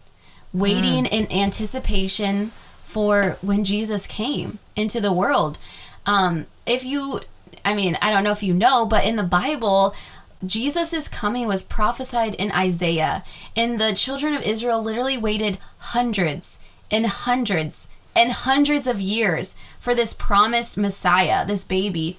Waiting 0.55 1.05
mm. 1.05 1.12
in 1.12 1.31
anticipation 1.31 2.51
for 2.83 3.37
when 3.42 3.62
jesus 3.62 4.07
came 4.07 4.59
into 4.75 5.01
the 5.01 5.12
world. 5.12 5.59
Um, 6.07 6.47
if 6.66 6.85
you 6.85 7.21
i 7.64 7.75
mean 7.75 7.97
i 8.01 8.11
don't 8.11 8.25
know 8.25 8.33
if 8.33 8.42
you 8.42 8.55
know 8.55 8.87
but 8.87 9.05
in 9.05 9.16
the 9.16 9.23
bible 9.23 9.95
Jesus' 10.45 11.09
coming 11.09 11.47
was 11.47 11.63
prophesied 11.63 12.35
in 12.35 12.51
Isaiah, 12.53 13.25
and 13.57 13.81
the 13.81 13.95
children 13.95 14.35
of 14.35 14.43
Israel 14.43 14.83
literally 14.83 15.17
waited 15.17 15.59
hundreds 15.79 16.59
and 16.91 17.07
hundreds 17.07 17.89
and 18.15 18.33
hundreds 18.33 18.87
of 18.87 19.01
years 19.01 19.55
for 19.79 19.95
this 19.95 20.13
promised 20.13 20.77
Messiah, 20.77 21.47
this 21.47 21.65
baby 21.65 22.19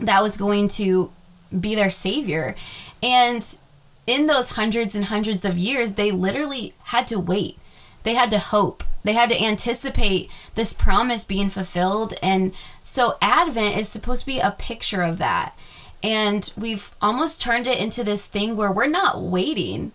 that 0.00 0.22
was 0.22 0.36
going 0.36 0.68
to 0.68 1.12
be 1.58 1.74
their 1.74 1.90
savior. 1.90 2.56
And 3.02 3.58
in 4.06 4.26
those 4.26 4.52
hundreds 4.52 4.94
and 4.94 5.06
hundreds 5.06 5.44
of 5.44 5.58
years, 5.58 5.92
they 5.92 6.10
literally 6.10 6.74
had 6.84 7.06
to 7.08 7.20
wait. 7.20 7.58
They 8.02 8.14
had 8.14 8.30
to 8.32 8.38
hope. 8.38 8.82
They 9.04 9.12
had 9.12 9.28
to 9.30 9.42
anticipate 9.42 10.30
this 10.54 10.72
promise 10.72 11.24
being 11.24 11.50
fulfilled. 11.50 12.14
And 12.22 12.54
so 12.82 13.16
Advent 13.20 13.76
is 13.76 13.88
supposed 13.88 14.20
to 14.20 14.26
be 14.26 14.38
a 14.38 14.56
picture 14.58 15.02
of 15.02 15.18
that. 15.18 15.56
And 16.02 16.52
we've 16.56 16.94
almost 17.00 17.40
turned 17.40 17.66
it 17.66 17.78
into 17.78 18.02
this 18.02 18.26
thing 18.26 18.56
where 18.56 18.72
we're 18.72 18.86
not 18.86 19.22
waiting. 19.22 19.92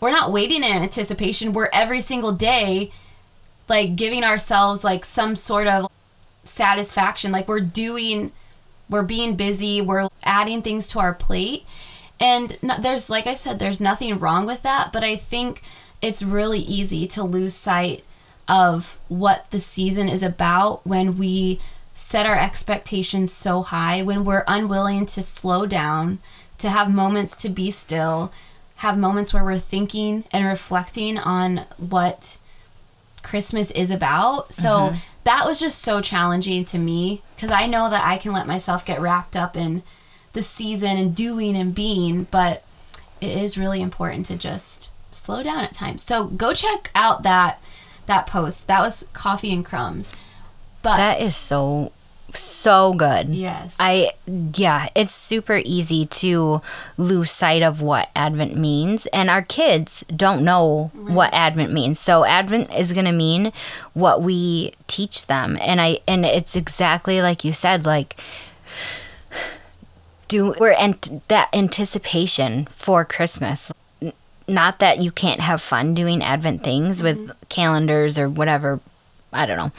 We're 0.00 0.10
not 0.10 0.32
waiting 0.32 0.64
in 0.64 0.72
anticipation. 0.72 1.52
We're 1.52 1.70
every 1.72 2.00
single 2.00 2.32
day 2.32 2.90
like 3.68 3.96
giving 3.96 4.24
ourselves 4.24 4.84
like 4.84 5.04
some 5.04 5.36
sort 5.36 5.66
of 5.66 5.90
satisfaction. 6.44 7.32
Like 7.32 7.48
we're 7.48 7.60
doing, 7.60 8.32
we're 8.88 9.02
being 9.02 9.36
busy, 9.36 9.80
we're 9.80 10.08
adding 10.24 10.62
things 10.62 10.88
to 10.90 11.00
our 11.00 11.14
plate. 11.14 11.64
And 12.18 12.56
there's, 12.80 13.10
like 13.10 13.26
I 13.26 13.34
said, 13.34 13.58
there's 13.58 13.80
nothing 13.80 14.18
wrong 14.18 14.46
with 14.46 14.62
that. 14.62 14.92
But 14.92 15.04
I 15.04 15.16
think 15.16 15.62
it's 16.00 16.22
really 16.22 16.60
easy 16.60 17.06
to 17.08 17.22
lose 17.22 17.54
sight 17.54 18.04
of 18.48 18.98
what 19.08 19.50
the 19.50 19.60
season 19.60 20.08
is 20.08 20.22
about 20.22 20.86
when 20.86 21.18
we 21.18 21.60
set 21.96 22.26
our 22.26 22.38
expectations 22.38 23.32
so 23.32 23.62
high, 23.62 24.02
when 24.02 24.22
we're 24.22 24.44
unwilling 24.46 25.06
to 25.06 25.22
slow 25.22 25.64
down, 25.64 26.18
to 26.58 26.68
have 26.68 26.92
moments 26.92 27.34
to 27.36 27.48
be 27.48 27.70
still, 27.70 28.30
have 28.76 28.98
moments 28.98 29.32
where 29.32 29.42
we're 29.42 29.56
thinking 29.56 30.24
and 30.30 30.44
reflecting 30.44 31.16
on 31.16 31.64
what 31.78 32.36
Christmas 33.22 33.70
is 33.70 33.90
about. 33.90 34.52
So 34.52 34.68
mm-hmm. 34.68 34.98
that 35.24 35.46
was 35.46 35.58
just 35.58 35.78
so 35.78 36.02
challenging 36.02 36.66
to 36.66 36.78
me 36.78 37.22
because 37.34 37.50
I 37.50 37.66
know 37.66 37.88
that 37.88 38.06
I 38.06 38.18
can 38.18 38.32
let 38.32 38.46
myself 38.46 38.84
get 38.84 39.00
wrapped 39.00 39.34
up 39.34 39.56
in 39.56 39.82
the 40.34 40.42
season 40.42 40.98
and 40.98 41.16
doing 41.16 41.56
and 41.56 41.74
being, 41.74 42.24
but 42.24 42.62
it 43.22 43.34
is 43.34 43.56
really 43.56 43.80
important 43.80 44.26
to 44.26 44.36
just 44.36 44.90
slow 45.10 45.42
down 45.42 45.64
at 45.64 45.72
times. 45.72 46.02
So 46.02 46.26
go 46.26 46.52
check 46.52 46.90
out 46.94 47.22
that 47.22 47.58
that 48.04 48.26
post. 48.26 48.68
That 48.68 48.80
was 48.80 49.08
coffee 49.14 49.52
and 49.52 49.64
crumbs. 49.64 50.12
But 50.86 50.98
That 50.98 51.20
is 51.20 51.34
so 51.34 51.90
so 52.32 52.92
good. 52.92 53.28
yes. 53.30 53.76
I 53.80 54.12
yeah, 54.26 54.88
it's 54.94 55.12
super 55.12 55.60
easy 55.64 56.06
to 56.06 56.62
lose 56.96 57.32
sight 57.32 57.62
of 57.62 57.82
what 57.82 58.10
Advent 58.14 58.56
means, 58.56 59.06
and 59.06 59.28
our 59.28 59.42
kids 59.42 60.04
don't 60.14 60.44
know 60.44 60.92
what 60.94 61.34
Advent 61.34 61.72
means. 61.72 61.98
So 61.98 62.24
Advent 62.24 62.72
is 62.72 62.92
going 62.92 63.06
to 63.06 63.12
mean 63.12 63.52
what 63.94 64.22
we 64.22 64.74
teach 64.86 65.26
them, 65.26 65.58
and 65.60 65.80
I 65.80 65.98
and 66.06 66.24
it's 66.24 66.54
exactly 66.54 67.20
like 67.20 67.42
you 67.44 67.52
said, 67.52 67.84
like 67.84 68.20
do 70.28 70.54
we're 70.60 70.72
ant- 70.72 71.26
that 71.28 71.48
anticipation 71.52 72.66
for 72.66 73.04
Christmas. 73.04 73.72
Not 74.48 74.78
that 74.78 74.98
you 75.00 75.10
can't 75.10 75.40
have 75.40 75.60
fun 75.60 75.94
doing 75.94 76.22
Advent 76.22 76.62
things 76.62 77.02
with 77.02 77.18
mm-hmm. 77.18 77.32
calendars 77.48 78.18
or 78.18 78.28
whatever 78.28 78.78
I 79.36 79.46
don't 79.46 79.58
know. 79.58 79.72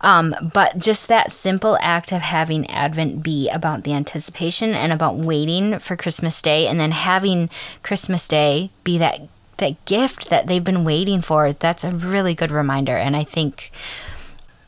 Um, 0.00 0.34
but 0.52 0.78
just 0.78 1.08
that 1.08 1.32
simple 1.32 1.78
act 1.80 2.12
of 2.12 2.22
having 2.22 2.68
Advent 2.70 3.22
be 3.22 3.48
about 3.48 3.84
the 3.84 3.92
anticipation 3.92 4.74
and 4.74 4.92
about 4.92 5.16
waiting 5.16 5.78
for 5.78 5.96
Christmas 5.96 6.40
Day 6.42 6.66
and 6.66 6.78
then 6.78 6.92
having 6.92 7.50
Christmas 7.82 8.28
Day 8.28 8.70
be 8.82 8.98
that 8.98 9.22
that 9.58 9.84
gift 9.84 10.30
that 10.30 10.48
they've 10.48 10.64
been 10.64 10.82
waiting 10.82 11.22
for, 11.22 11.52
that's 11.52 11.84
a 11.84 11.90
really 11.92 12.34
good 12.34 12.50
reminder. 12.50 12.96
And 12.96 13.14
I 13.16 13.22
think 13.22 13.70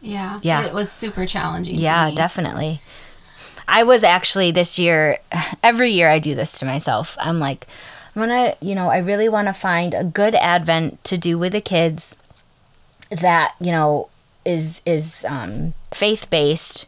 yeah. 0.01 0.39
Yeah. 0.43 0.67
It 0.67 0.73
was 0.73 0.91
super 0.91 1.27
challenging. 1.27 1.75
yeah, 1.75 2.11
definitely. 2.13 2.81
I 3.69 3.83
was 3.83 4.05
actually 4.05 4.53
this 4.53 4.79
year, 4.79 5.19
every 5.63 5.91
year 5.91 6.09
I 6.09 6.19
do 6.19 6.35
this 6.35 6.59
to 6.61 6.65
myself. 6.65 7.17
I'm 7.21 7.41
like, 7.41 7.67
I'm 8.15 8.23
gonna, 8.23 8.57
you 8.61 8.75
know, 8.75 8.89
I 8.89 8.99
really 8.99 9.29
want 9.29 9.49
to 9.49 9.53
find 9.53 9.93
a 9.93 10.05
good 10.05 10.35
Advent 10.35 11.03
to 11.05 11.19
do 11.19 11.39
with 11.39 11.53
the 11.53 11.61
kids 11.61 12.15
that, 13.11 13.55
you 13.61 13.73
know, 13.73 14.09
is 14.47 14.81
is 14.87 15.25
um, 15.29 15.75
faith 15.93 16.31
based 16.31 16.87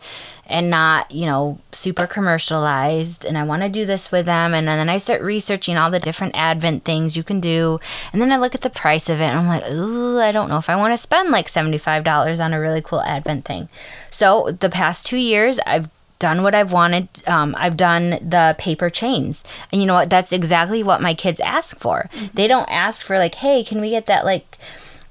and 0.48 0.70
not, 0.70 1.10
you 1.10 1.26
know, 1.26 1.58
super 1.72 2.06
commercialized. 2.06 3.26
And 3.26 3.36
I 3.36 3.44
want 3.44 3.62
to 3.62 3.68
do 3.68 3.84
this 3.84 4.10
with 4.10 4.24
them. 4.24 4.54
And 4.54 4.66
then 4.66 4.88
I 4.88 4.96
start 4.96 5.20
researching 5.20 5.76
all 5.76 5.90
the 5.90 6.00
different 6.00 6.34
Advent 6.34 6.84
things 6.84 7.16
you 7.16 7.22
can 7.22 7.38
do. 7.38 7.78
And 8.12 8.22
then 8.22 8.32
I 8.32 8.38
look 8.38 8.54
at 8.54 8.62
the 8.62 8.70
price 8.70 9.10
of 9.10 9.20
it 9.20 9.24
and 9.24 9.38
I'm 9.38 9.46
like, 9.46 9.70
ooh, 9.70 10.18
I 10.18 10.32
don't 10.32 10.48
know 10.48 10.56
if 10.56 10.70
I 10.70 10.76
want 10.76 10.94
to 10.94 10.98
spend 10.98 11.30
like 11.30 11.48
$75 11.48 12.42
on 12.42 12.54
a 12.54 12.60
really 12.60 12.80
cool 12.80 13.02
Advent 13.02 13.44
thing. 13.44 13.68
So 14.10 14.56
the 14.58 14.70
past 14.70 15.06
two 15.06 15.18
years, 15.18 15.60
I've 15.66 15.90
done 16.18 16.42
what 16.42 16.54
I've 16.54 16.72
wanted. 16.72 17.08
Um, 17.28 17.54
I've 17.58 17.76
done 17.76 18.10
the 18.10 18.56
paper 18.58 18.88
chains. 18.88 19.44
And 19.70 19.80
you 19.80 19.86
know 19.86 19.94
what? 19.94 20.10
That's 20.10 20.32
exactly 20.32 20.82
what 20.82 21.02
my 21.02 21.14
kids 21.14 21.40
ask 21.40 21.78
for. 21.78 22.08
They 22.34 22.48
don't 22.48 22.68
ask 22.70 23.04
for, 23.04 23.18
like, 23.18 23.36
hey, 23.36 23.62
can 23.62 23.80
we 23.80 23.90
get 23.90 24.06
that, 24.06 24.24
like, 24.24 24.58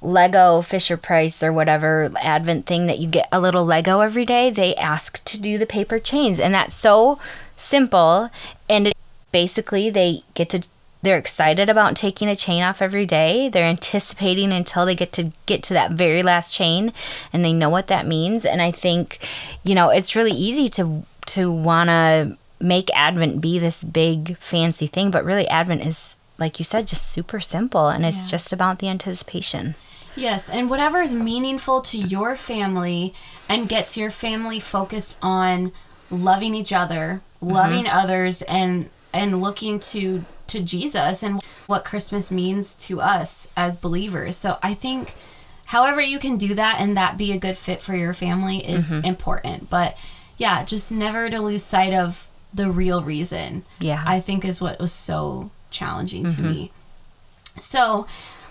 Lego 0.02 0.62
Fisher 0.62 0.98
Price 0.98 1.42
or 1.42 1.52
whatever 1.52 2.12
Advent 2.22 2.66
thing 2.66 2.86
that 2.88 3.00
you 3.00 3.08
get 3.08 3.28
a 3.32 3.40
little 3.40 3.66
Lego 3.66 4.02
every 4.02 4.26
day. 4.26 4.50
They 4.50 4.76
ask 4.76 5.24
to 5.26 5.40
do 5.40 5.58
the 5.58 5.66
paper 5.66 6.00
chains. 6.00 6.40
And 6.40 6.54
that's 6.54 6.76
so 6.76 7.20
simple. 7.56 8.30
And 8.70 8.88
it, 8.88 8.98
basically, 9.32 9.90
they 9.90 10.22
get 10.34 10.50
to. 10.52 10.68
They're 11.04 11.18
excited 11.18 11.70
about 11.70 11.96
taking 11.96 12.28
a 12.28 12.36
chain 12.36 12.64
off 12.64 12.82
every 12.82 13.06
day. 13.06 13.50
They're 13.50 13.70
anticipating 13.70 14.52
until 14.52 14.86
they 14.86 14.96
get 14.96 15.12
to 15.14 15.32
get 15.46 15.62
to 15.64 15.74
that 15.76 15.92
very 15.92 16.24
last 16.24 16.56
chain 16.56 16.92
and 17.32 17.46
they 17.46 17.54
know 17.54 17.70
what 17.70 17.88
that 17.88 18.08
means. 18.08 18.46
And 18.46 18.64
I 18.64 18.72
think, 18.72 19.20
you 19.64 19.76
know, 19.76 19.90
it's 19.90 20.16
really 20.16 20.32
easy 20.32 20.68
to 20.70 21.04
to 21.28 21.52
want 21.52 21.90
to 21.90 22.36
make 22.60 22.90
Advent 22.96 23.42
be 23.42 23.60
this 23.60 23.84
big 23.84 24.38
fancy 24.38 24.88
thing, 24.88 25.12
but 25.12 25.24
really 25.24 25.48
Advent 25.50 25.86
is 25.86 26.16
like 26.40 26.58
you 26.60 26.66
said 26.66 26.88
just 26.88 27.12
super 27.12 27.40
simple 27.40 27.88
and 27.90 28.04
it's 28.04 28.26
Yeah. 28.26 28.32
just 28.32 28.52
about 28.52 28.80
the 28.80 28.90
anticipation. 28.90 29.76
Yes, 30.18 30.50
and 30.50 30.70
whatever 30.70 31.02
is 31.02 31.14
meaningful 31.14 31.82
to 31.82 31.98
your 31.98 32.36
family 32.36 33.14
and 33.48 33.70
gets 33.70 33.98
your 33.98 34.12
family 34.12 34.60
focused 34.60 35.18
on 35.22 35.72
loving 36.10 36.56
each 36.56 36.74
other, 36.74 37.22
mm-hmm. 37.42 37.54
loving 37.54 37.88
others 37.88 38.42
and 38.44 38.90
and 39.14 39.42
looking 39.42 39.80
to 39.80 40.26
to 40.48 40.62
Jesus 40.62 41.24
and 41.24 41.42
what 41.68 41.86
Christmas 41.86 42.32
means 42.32 42.74
to 42.76 43.02
us 43.02 43.50
as 43.56 43.78
believers. 43.78 44.36
So 44.36 44.58
I 44.64 44.74
think 44.74 45.14
however 45.66 46.02
you 46.02 46.20
can 46.20 46.38
do 46.38 46.56
that 46.56 46.80
and 46.80 46.96
that 46.96 47.18
be 47.18 47.32
a 47.32 47.38
good 47.38 47.58
fit 47.58 47.82
for 47.82 47.96
your 47.96 48.14
family 48.14 48.66
is 48.66 48.92
mm-hmm. 48.92 49.06
important. 49.06 49.70
But 49.70 49.98
yeah, 50.38 50.64
just 50.64 50.92
never 50.92 51.30
to 51.30 51.42
lose 51.42 51.64
sight 51.64 51.94
of 51.94 52.30
the 52.54 52.72
real 52.72 53.04
reason. 53.04 53.64
Yeah. 53.80 54.04
I 54.06 54.20
think 54.20 54.46
is 54.46 54.62
what 54.62 54.80
was 54.80 54.94
so 54.94 55.52
challenging 55.70 56.24
to 56.24 56.30
mm-hmm. 56.30 56.50
me. 56.50 56.72
So, 57.60 58.08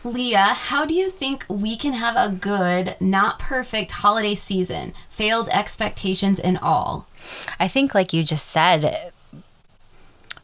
Leah, 0.07 0.55
how 0.55 0.87
do 0.87 0.95
you 0.95 1.11
think 1.11 1.45
we 1.49 1.77
can 1.77 1.93
have 1.93 2.15
a 2.17 2.33
good, 2.33 2.97
not 3.01 3.41
perfect 3.41 3.91
holiday 3.91 4.37
season? 4.37 4.95
Failed 5.11 5.49
expectations 5.49 6.39
and 6.39 6.59
all. 6.59 7.09
I 7.59 7.67
think, 7.67 7.93
like 7.93 8.13
you 8.13 8.23
just 8.23 8.47
said, 8.47 9.11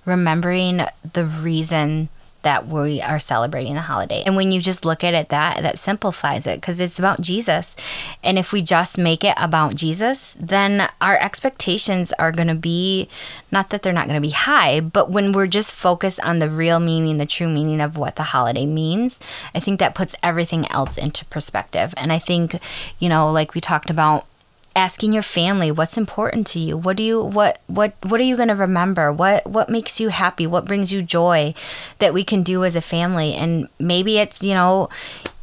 remembering 0.04 0.82
the 1.12 1.24
reason 1.24 2.08
that 2.42 2.66
we 2.66 3.00
are 3.00 3.18
celebrating 3.18 3.74
the 3.74 3.82
holiday. 3.82 4.22
And 4.24 4.36
when 4.36 4.52
you 4.52 4.60
just 4.60 4.84
look 4.84 5.02
at 5.02 5.14
it 5.14 5.28
that 5.30 5.62
that 5.62 5.78
simplifies 5.78 6.46
it 6.46 6.60
because 6.60 6.80
it's 6.80 6.98
about 6.98 7.20
Jesus. 7.20 7.76
And 8.22 8.38
if 8.38 8.52
we 8.52 8.62
just 8.62 8.98
make 8.98 9.24
it 9.24 9.34
about 9.36 9.74
Jesus, 9.74 10.36
then 10.38 10.88
our 11.00 11.16
expectations 11.18 12.12
are 12.18 12.32
going 12.32 12.48
to 12.48 12.54
be 12.54 13.08
not 13.50 13.70
that 13.70 13.82
they're 13.82 13.92
not 13.92 14.06
going 14.08 14.20
to 14.20 14.26
be 14.26 14.34
high, 14.34 14.80
but 14.80 15.10
when 15.10 15.32
we're 15.32 15.46
just 15.46 15.72
focused 15.72 16.20
on 16.20 16.38
the 16.38 16.50
real 16.50 16.80
meaning, 16.80 17.18
the 17.18 17.26
true 17.26 17.48
meaning 17.48 17.80
of 17.80 17.96
what 17.96 18.16
the 18.16 18.22
holiday 18.24 18.66
means, 18.66 19.20
I 19.54 19.60
think 19.60 19.78
that 19.78 19.94
puts 19.94 20.16
everything 20.22 20.70
else 20.70 20.96
into 20.96 21.24
perspective. 21.26 21.94
And 21.96 22.12
I 22.12 22.18
think, 22.18 22.58
you 22.98 23.08
know, 23.08 23.30
like 23.30 23.54
we 23.54 23.60
talked 23.60 23.90
about 23.90 24.26
asking 24.74 25.12
your 25.12 25.22
family 25.22 25.70
what's 25.70 25.96
important 25.96 26.46
to 26.48 26.58
you. 26.58 26.76
What 26.76 26.96
do 26.96 27.02
you 27.02 27.22
what 27.22 27.60
what 27.66 27.94
what 28.02 28.20
are 28.20 28.24
you 28.24 28.36
going 28.36 28.48
to 28.48 28.54
remember? 28.54 29.12
What 29.12 29.46
what 29.46 29.68
makes 29.68 30.00
you 30.00 30.08
happy? 30.08 30.46
What 30.46 30.64
brings 30.64 30.92
you 30.92 31.02
joy 31.02 31.54
that 31.98 32.14
we 32.14 32.24
can 32.24 32.42
do 32.42 32.64
as 32.64 32.76
a 32.76 32.80
family? 32.80 33.34
And 33.34 33.68
maybe 33.78 34.18
it's 34.18 34.42
you 34.42 34.54
know 34.54 34.88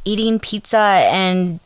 eating 0.04 0.38
pizza 0.38 0.78
and 0.78 1.60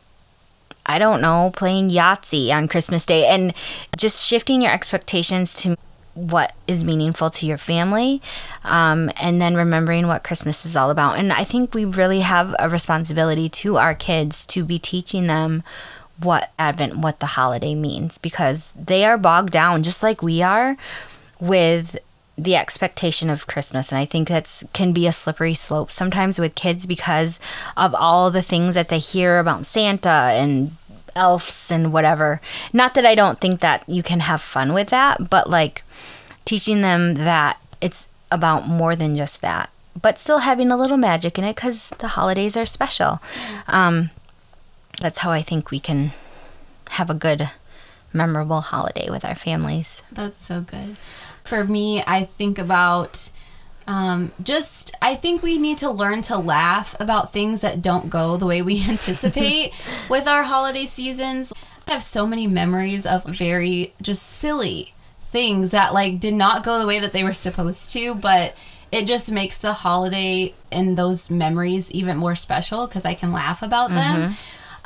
I 0.85 0.99
don't 0.99 1.21
know, 1.21 1.51
playing 1.55 1.89
Yahtzee 1.89 2.51
on 2.51 2.67
Christmas 2.67 3.05
Day 3.05 3.25
and 3.25 3.53
just 3.97 4.25
shifting 4.25 4.61
your 4.61 4.71
expectations 4.71 5.55
to 5.61 5.75
what 6.13 6.53
is 6.65 6.83
meaningful 6.83 7.29
to 7.29 7.45
your 7.45 7.57
family 7.57 8.21
um, 8.63 9.11
and 9.17 9.41
then 9.41 9.55
remembering 9.55 10.07
what 10.07 10.23
Christmas 10.23 10.65
is 10.65 10.75
all 10.75 10.89
about. 10.89 11.17
And 11.17 11.33
I 11.33 11.43
think 11.43 11.73
we 11.73 11.83
really 11.85 12.21
have 12.21 12.55
a 12.57 12.69
responsibility 12.69 13.49
to 13.49 13.77
our 13.77 13.93
kids 13.93 14.45
to 14.47 14.63
be 14.63 14.79
teaching 14.79 15.27
them 15.27 15.63
what 16.19 16.51
Advent, 16.57 16.97
what 16.97 17.19
the 17.19 17.25
holiday 17.27 17.75
means 17.75 18.17
because 18.17 18.73
they 18.73 19.05
are 19.05 19.17
bogged 19.17 19.51
down 19.51 19.83
just 19.83 20.01
like 20.01 20.21
we 20.21 20.41
are 20.41 20.77
with 21.39 21.97
the 22.37 22.55
expectation 22.55 23.29
of 23.29 23.47
Christmas. 23.47 23.91
And 23.91 23.99
I 23.99 24.05
think 24.05 24.27
that's 24.27 24.63
can 24.73 24.91
be 24.91 25.07
a 25.07 25.11
slippery 25.11 25.53
slope 25.53 25.91
sometimes 25.91 26.39
with 26.39 26.55
kids 26.55 26.85
because 26.85 27.39
of 27.77 27.95
all 27.95 28.29
the 28.31 28.41
things 28.41 28.75
that 28.75 28.89
they 28.89 28.99
hear 28.99 29.39
about 29.39 29.65
Santa 29.65 30.09
and 30.09 30.71
elves 31.15 31.71
and 31.71 31.93
whatever. 31.93 32.41
Not 32.73 32.93
that 32.93 33.05
I 33.05 33.15
don't 33.15 33.39
think 33.39 33.61
that 33.61 33.83
you 33.87 34.03
can 34.03 34.21
have 34.21 34.41
fun 34.41 34.73
with 34.73 34.89
that, 34.89 35.29
but 35.29 35.49
like 35.49 35.83
teaching 36.43 36.81
them 36.81 37.15
that 37.15 37.59
it's 37.81 38.07
about 38.31 38.67
more 38.67 38.95
than 38.95 39.15
just 39.15 39.41
that, 39.41 39.69
but 39.99 40.17
still 40.17 40.39
having 40.39 40.71
a 40.71 40.77
little 40.77 40.97
magic 40.97 41.37
in 41.37 41.45
it 41.45 41.55
because 41.55 41.91
the 41.99 42.09
holidays 42.09 42.57
are 42.57 42.65
special. 42.65 43.21
Um, 43.67 44.09
that's 44.99 45.19
how 45.19 45.31
I 45.31 45.41
think 45.41 45.71
we 45.71 45.79
can 45.79 46.11
have 46.91 47.09
a 47.09 47.13
good, 47.13 47.49
memorable 48.13 48.61
holiday 48.61 49.09
with 49.09 49.25
our 49.25 49.35
families. 49.35 50.03
That's 50.11 50.43
so 50.43 50.61
good. 50.61 50.97
For 51.43 51.63
me, 51.63 52.03
I 52.07 52.23
think 52.23 52.57
about 52.57 53.29
um, 53.87 54.31
just, 54.41 54.95
I 55.01 55.15
think 55.15 55.43
we 55.43 55.57
need 55.57 55.77
to 55.79 55.91
learn 55.91 56.21
to 56.23 56.37
laugh 56.37 56.95
about 56.99 57.31
things 57.31 57.61
that 57.61 57.81
don't 57.81 58.09
go 58.09 58.37
the 58.37 58.45
way 58.45 58.61
we 58.61 58.83
anticipate 58.89 59.73
with 60.09 60.27
our 60.27 60.43
holiday 60.43 60.85
seasons. 60.85 61.53
I 61.87 61.93
have 61.93 62.03
so 62.03 62.25
many 62.25 62.47
memories 62.47 63.05
of 63.05 63.25
very 63.25 63.93
just 64.01 64.23
silly 64.23 64.93
things 65.19 65.71
that 65.71 65.93
like 65.93 66.19
did 66.19 66.33
not 66.33 66.63
go 66.63 66.79
the 66.79 66.87
way 66.87 66.99
that 66.99 67.13
they 67.13 67.23
were 67.23 67.33
supposed 67.33 67.91
to, 67.93 68.15
but 68.15 68.55
it 68.91 69.05
just 69.05 69.31
makes 69.31 69.57
the 69.57 69.73
holiday 69.73 70.53
and 70.71 70.97
those 70.97 71.29
memories 71.29 71.91
even 71.91 72.17
more 72.17 72.35
special 72.35 72.87
because 72.87 73.05
I 73.05 73.13
can 73.13 73.31
laugh 73.31 73.61
about 73.61 73.89
them. 73.89 74.35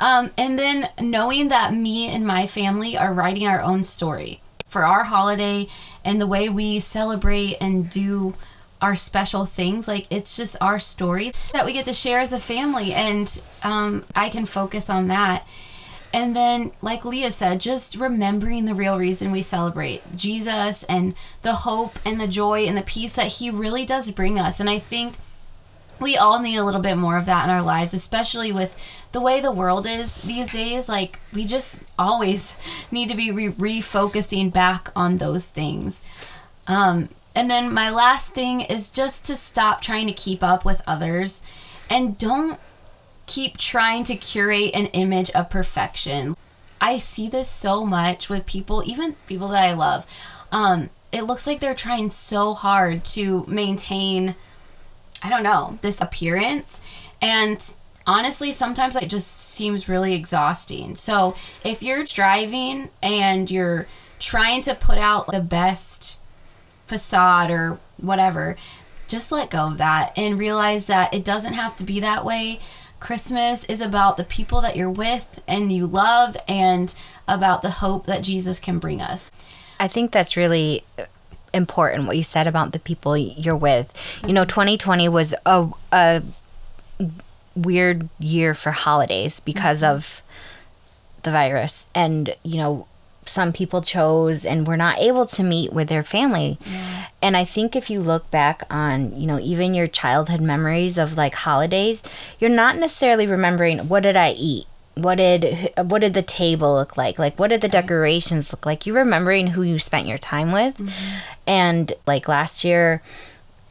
Um, 0.00 0.30
and 0.36 0.58
then 0.58 0.88
knowing 0.98 1.48
that 1.48 1.74
me 1.74 2.08
and 2.08 2.26
my 2.26 2.46
family 2.46 2.96
are 2.96 3.12
writing 3.12 3.46
our 3.46 3.60
own 3.60 3.84
story 3.84 4.40
for 4.66 4.84
our 4.84 5.04
holiday 5.04 5.68
and 6.04 6.20
the 6.20 6.26
way 6.26 6.48
we 6.48 6.80
celebrate 6.80 7.56
and 7.60 7.90
do 7.90 8.34
our 8.80 8.96
special 8.96 9.44
things. 9.44 9.86
Like 9.86 10.06
it's 10.10 10.36
just 10.36 10.56
our 10.60 10.78
story 10.78 11.32
that 11.52 11.66
we 11.66 11.72
get 11.72 11.84
to 11.84 11.92
share 11.92 12.20
as 12.20 12.32
a 12.32 12.40
family, 12.40 12.92
and 12.92 13.40
um, 13.62 14.04
I 14.14 14.28
can 14.28 14.46
focus 14.46 14.88
on 14.88 15.08
that. 15.08 15.46
And 16.12 16.34
then, 16.34 16.72
like 16.82 17.04
Leah 17.04 17.30
said, 17.30 17.60
just 17.60 17.94
remembering 17.94 18.64
the 18.64 18.74
real 18.74 18.98
reason 18.98 19.30
we 19.30 19.42
celebrate 19.42 20.02
Jesus 20.16 20.82
and 20.84 21.14
the 21.42 21.52
hope 21.52 22.00
and 22.04 22.20
the 22.20 22.26
joy 22.26 22.64
and 22.64 22.76
the 22.76 22.82
peace 22.82 23.12
that 23.12 23.28
He 23.28 23.48
really 23.48 23.84
does 23.84 24.10
bring 24.10 24.38
us. 24.38 24.58
And 24.58 24.68
I 24.68 24.80
think 24.80 25.14
we 26.00 26.16
all 26.16 26.40
need 26.40 26.56
a 26.56 26.64
little 26.64 26.80
bit 26.80 26.96
more 26.96 27.16
of 27.18 27.26
that 27.26 27.44
in 27.44 27.50
our 27.50 27.62
lives, 27.62 27.94
especially 27.94 28.52
with 28.52 28.76
the 29.12 29.20
way 29.20 29.40
the 29.40 29.52
world 29.52 29.86
is 29.86 30.22
these 30.22 30.52
days. 30.52 30.88
Like, 30.88 31.18
we 31.32 31.44
just 31.44 31.80
always 31.98 32.56
need 32.90 33.08
to 33.08 33.16
be 33.16 33.30
re- 33.30 33.50
refocusing 33.52 34.52
back 34.52 34.90
on 34.96 35.18
those 35.18 35.50
things. 35.50 36.00
Um, 36.66 37.08
and 37.34 37.50
then 37.50 37.72
my 37.72 37.90
last 37.90 38.32
thing 38.32 38.60
is 38.60 38.90
just 38.90 39.24
to 39.26 39.36
stop 39.36 39.80
trying 39.80 40.06
to 40.06 40.12
keep 40.12 40.42
up 40.42 40.64
with 40.64 40.82
others 40.86 41.42
and 41.88 42.18
don't 42.18 42.58
keep 43.26 43.56
trying 43.56 44.04
to 44.04 44.16
curate 44.16 44.74
an 44.74 44.86
image 44.86 45.30
of 45.30 45.50
perfection. 45.50 46.36
I 46.80 46.98
see 46.98 47.28
this 47.28 47.48
so 47.48 47.84
much 47.84 48.28
with 48.28 48.46
people, 48.46 48.82
even 48.84 49.14
people 49.26 49.48
that 49.48 49.62
I 49.62 49.74
love. 49.74 50.06
Um, 50.50 50.90
it 51.12 51.22
looks 51.22 51.46
like 51.46 51.60
they're 51.60 51.74
trying 51.74 52.10
so 52.10 52.54
hard 52.54 53.04
to 53.06 53.44
maintain, 53.46 54.34
I 55.22 55.28
don't 55.28 55.42
know, 55.42 55.78
this 55.82 56.00
appearance. 56.00 56.80
And 57.20 57.62
honestly, 58.06 58.52
sometimes 58.52 58.96
it 58.96 59.08
just 59.08 59.30
seems 59.30 59.88
really 59.88 60.14
exhausting. 60.14 60.94
So 60.96 61.34
if 61.64 61.82
you're 61.82 62.04
driving 62.04 62.90
and 63.02 63.50
you're 63.50 63.86
trying 64.18 64.62
to 64.62 64.74
put 64.74 64.98
out 64.98 65.26
the 65.26 65.40
best 65.40 66.18
facade 66.86 67.50
or 67.50 67.78
whatever, 67.98 68.56
just 69.08 69.32
let 69.32 69.50
go 69.50 69.66
of 69.66 69.78
that 69.78 70.12
and 70.16 70.38
realize 70.38 70.86
that 70.86 71.12
it 71.12 71.24
doesn't 71.24 71.54
have 71.54 71.76
to 71.76 71.84
be 71.84 72.00
that 72.00 72.24
way. 72.24 72.60
Christmas 73.00 73.64
is 73.64 73.80
about 73.80 74.16
the 74.16 74.24
people 74.24 74.60
that 74.60 74.76
you're 74.76 74.90
with 74.90 75.42
and 75.48 75.72
you 75.72 75.86
love 75.86 76.36
and 76.46 76.94
about 77.26 77.62
the 77.62 77.70
hope 77.70 78.06
that 78.06 78.22
Jesus 78.22 78.60
can 78.60 78.78
bring 78.78 79.00
us. 79.00 79.30
I 79.78 79.88
think 79.88 80.12
that's 80.12 80.36
really 80.36 80.84
important 81.52 82.06
what 82.06 82.16
you 82.16 82.22
said 82.22 82.46
about 82.46 82.72
the 82.72 82.78
people 82.78 83.16
you're 83.16 83.56
with. 83.56 83.92
You 84.26 84.32
know, 84.32 84.44
2020 84.44 85.08
was 85.08 85.34
a, 85.46 85.68
a 85.92 86.22
weird 87.54 88.08
year 88.18 88.54
for 88.54 88.70
holidays 88.70 89.40
because 89.40 89.82
mm-hmm. 89.82 89.96
of 89.96 90.22
the 91.22 91.30
virus. 91.30 91.88
And, 91.94 92.34
you 92.42 92.58
know, 92.58 92.86
some 93.26 93.52
people 93.52 93.82
chose 93.82 94.44
and 94.44 94.66
were 94.66 94.76
not 94.76 94.98
able 94.98 95.26
to 95.26 95.42
meet 95.42 95.72
with 95.72 95.88
their 95.88 96.02
family. 96.02 96.58
Yeah. 96.64 97.06
And 97.22 97.36
I 97.36 97.44
think 97.44 97.76
if 97.76 97.90
you 97.90 98.00
look 98.00 98.30
back 98.30 98.62
on, 98.70 99.14
you 99.14 99.26
know, 99.26 99.38
even 99.38 99.74
your 99.74 99.86
childhood 99.86 100.40
memories 100.40 100.98
of 100.98 101.16
like 101.16 101.34
holidays, 101.34 102.02
you're 102.38 102.50
not 102.50 102.76
necessarily 102.76 103.26
remembering 103.26 103.88
what 103.88 104.02
did 104.02 104.16
I 104.16 104.32
eat? 104.32 104.66
What 105.02 105.16
did 105.16 105.72
what 105.76 106.00
did 106.00 106.14
the 106.14 106.22
table 106.22 106.74
look 106.74 106.96
like? 106.96 107.18
Like 107.18 107.38
what 107.38 107.48
did 107.48 107.60
the 107.60 107.68
decorations 107.68 108.52
look 108.52 108.66
like? 108.66 108.86
You're 108.86 108.96
remembering 108.96 109.48
who 109.48 109.62
you 109.62 109.78
spent 109.78 110.06
your 110.06 110.18
time 110.18 110.52
with. 110.52 110.78
Mm-hmm. 110.78 111.18
And 111.46 111.92
like 112.06 112.28
last 112.28 112.64
year, 112.64 113.02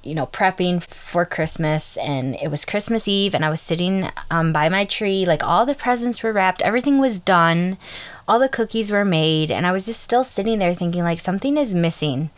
you 0.03 0.15
know, 0.15 0.25
prepping 0.25 0.81
for 0.81 1.25
Christmas 1.25 1.97
and 1.97 2.35
it 2.35 2.49
was 2.49 2.65
Christmas 2.65 3.07
Eve 3.07 3.35
and 3.35 3.43
I 3.43 3.49
was 3.49 3.61
sitting 3.61 4.09
um, 4.31 4.53
by 4.53 4.69
my 4.69 4.85
tree, 4.85 5.25
like 5.25 5.43
all 5.43 5.65
the 5.65 5.75
presents 5.75 6.23
were 6.23 6.31
wrapped, 6.31 6.61
everything 6.61 6.99
was 6.99 7.19
done, 7.19 7.77
all 8.27 8.39
the 8.39 8.49
cookies 8.49 8.91
were 8.91 9.05
made, 9.05 9.51
and 9.51 9.65
I 9.65 9.71
was 9.71 9.85
just 9.85 10.01
still 10.01 10.23
sitting 10.23 10.59
there 10.59 10.75
thinking, 10.75 11.03
like, 11.03 11.19
something 11.19 11.57
is 11.57 11.73
missing 11.73 12.29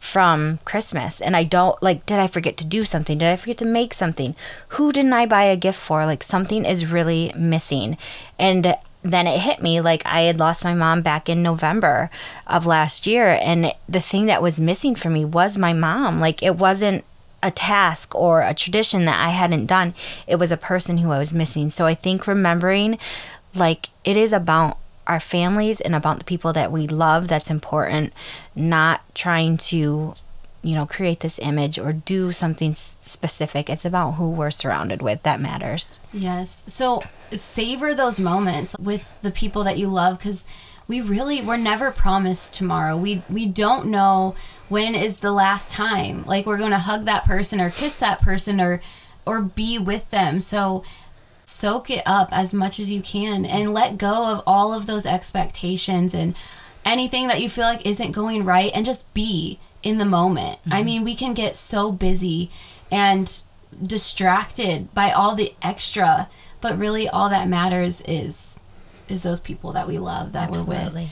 from 0.00 0.58
Christmas. 0.64 1.20
And 1.20 1.36
I 1.36 1.44
don't, 1.44 1.80
like, 1.80 2.04
did 2.06 2.18
I 2.18 2.26
forget 2.26 2.56
to 2.56 2.66
do 2.66 2.84
something? 2.84 3.18
Did 3.18 3.28
I 3.28 3.36
forget 3.36 3.58
to 3.58 3.66
make 3.66 3.94
something? 3.94 4.34
Who 4.70 4.90
didn't 4.90 5.12
I 5.12 5.26
buy 5.26 5.44
a 5.44 5.56
gift 5.56 5.78
for? 5.78 6.06
Like, 6.06 6.24
something 6.24 6.64
is 6.64 6.90
really 6.90 7.32
missing. 7.36 7.96
And 8.38 8.74
then 9.02 9.26
it 9.26 9.40
hit 9.40 9.62
me 9.62 9.80
like 9.80 10.02
I 10.04 10.22
had 10.22 10.38
lost 10.38 10.64
my 10.64 10.74
mom 10.74 11.02
back 11.02 11.28
in 11.28 11.42
November 11.42 12.10
of 12.46 12.66
last 12.66 13.06
year. 13.06 13.38
And 13.40 13.72
the 13.88 14.00
thing 14.00 14.26
that 14.26 14.42
was 14.42 14.58
missing 14.58 14.94
for 14.94 15.10
me 15.10 15.24
was 15.24 15.56
my 15.56 15.74
mom. 15.74 16.18
Like, 16.18 16.42
it 16.42 16.56
wasn't 16.56 17.04
a 17.42 17.50
task 17.50 18.14
or 18.14 18.40
a 18.40 18.54
tradition 18.54 19.04
that 19.04 19.24
I 19.24 19.30
hadn't 19.30 19.66
done, 19.66 19.94
it 20.26 20.36
was 20.36 20.50
a 20.50 20.56
person 20.56 20.98
who 20.98 21.10
I 21.10 21.18
was 21.18 21.32
missing. 21.32 21.70
So 21.70 21.86
I 21.86 21.94
think 21.94 22.26
remembering, 22.26 22.98
like, 23.54 23.88
it 24.04 24.16
is 24.16 24.32
about 24.32 24.78
our 25.10 25.18
families 25.18 25.80
and 25.80 25.92
about 25.92 26.20
the 26.20 26.24
people 26.24 26.52
that 26.52 26.70
we 26.70 26.86
love 26.86 27.26
that's 27.26 27.50
important, 27.50 28.12
not 28.54 29.02
trying 29.12 29.56
to 29.56 30.14
you 30.62 30.74
know 30.74 30.86
create 30.86 31.20
this 31.20 31.38
image 31.40 31.78
or 31.80 31.92
do 31.92 32.30
something 32.30 32.72
specific. 32.74 33.68
It's 33.68 33.84
about 33.84 34.12
who 34.12 34.30
we're 34.30 34.52
surrounded 34.52 35.02
with 35.02 35.24
that 35.24 35.40
matters. 35.40 35.98
Yes. 36.12 36.62
So 36.68 37.02
savor 37.32 37.92
those 37.92 38.20
moments 38.20 38.76
with 38.78 39.20
the 39.20 39.32
people 39.32 39.64
that 39.64 39.78
you 39.78 39.88
love 39.88 40.18
because 40.18 40.46
we 40.86 41.00
really 41.00 41.42
we're 41.42 41.56
never 41.56 41.90
promised 41.90 42.54
tomorrow. 42.54 42.96
We 42.96 43.22
we 43.28 43.46
don't 43.46 43.86
know 43.86 44.36
when 44.68 44.94
is 44.94 45.18
the 45.18 45.32
last 45.32 45.72
time. 45.72 46.24
Like 46.24 46.46
we're 46.46 46.58
going 46.58 46.70
to 46.70 46.78
hug 46.78 47.04
that 47.06 47.24
person 47.24 47.60
or 47.60 47.70
kiss 47.70 47.96
that 47.96 48.20
person 48.20 48.60
or 48.60 48.80
or 49.26 49.40
be 49.40 49.76
with 49.76 50.10
them. 50.10 50.40
So 50.40 50.84
soak 51.50 51.90
it 51.90 52.02
up 52.06 52.28
as 52.32 52.54
much 52.54 52.78
as 52.78 52.90
you 52.90 53.02
can 53.02 53.44
and 53.44 53.74
let 53.74 53.98
go 53.98 54.26
of 54.26 54.42
all 54.46 54.72
of 54.72 54.86
those 54.86 55.06
expectations 55.06 56.14
and 56.14 56.34
anything 56.84 57.26
that 57.28 57.42
you 57.42 57.50
feel 57.50 57.64
like 57.64 57.84
isn't 57.84 58.12
going 58.12 58.44
right 58.44 58.72
and 58.74 58.84
just 58.84 59.12
be 59.14 59.58
in 59.82 59.98
the 59.98 60.04
moment. 60.04 60.58
Mm-hmm. 60.60 60.72
I 60.72 60.82
mean, 60.82 61.04
we 61.04 61.14
can 61.14 61.34
get 61.34 61.56
so 61.56 61.92
busy 61.92 62.50
and 62.90 63.42
distracted 63.82 64.92
by 64.94 65.10
all 65.10 65.34
the 65.34 65.54
extra, 65.62 66.28
but 66.60 66.78
really 66.78 67.08
all 67.08 67.28
that 67.30 67.48
matters 67.48 68.02
is 68.02 68.58
is 69.08 69.22
those 69.24 69.40
people 69.40 69.72
that 69.72 69.88
we 69.88 69.98
love 69.98 70.32
that 70.32 70.50
Absolutely. 70.50 70.76
we're 70.76 71.00
with. 71.02 71.10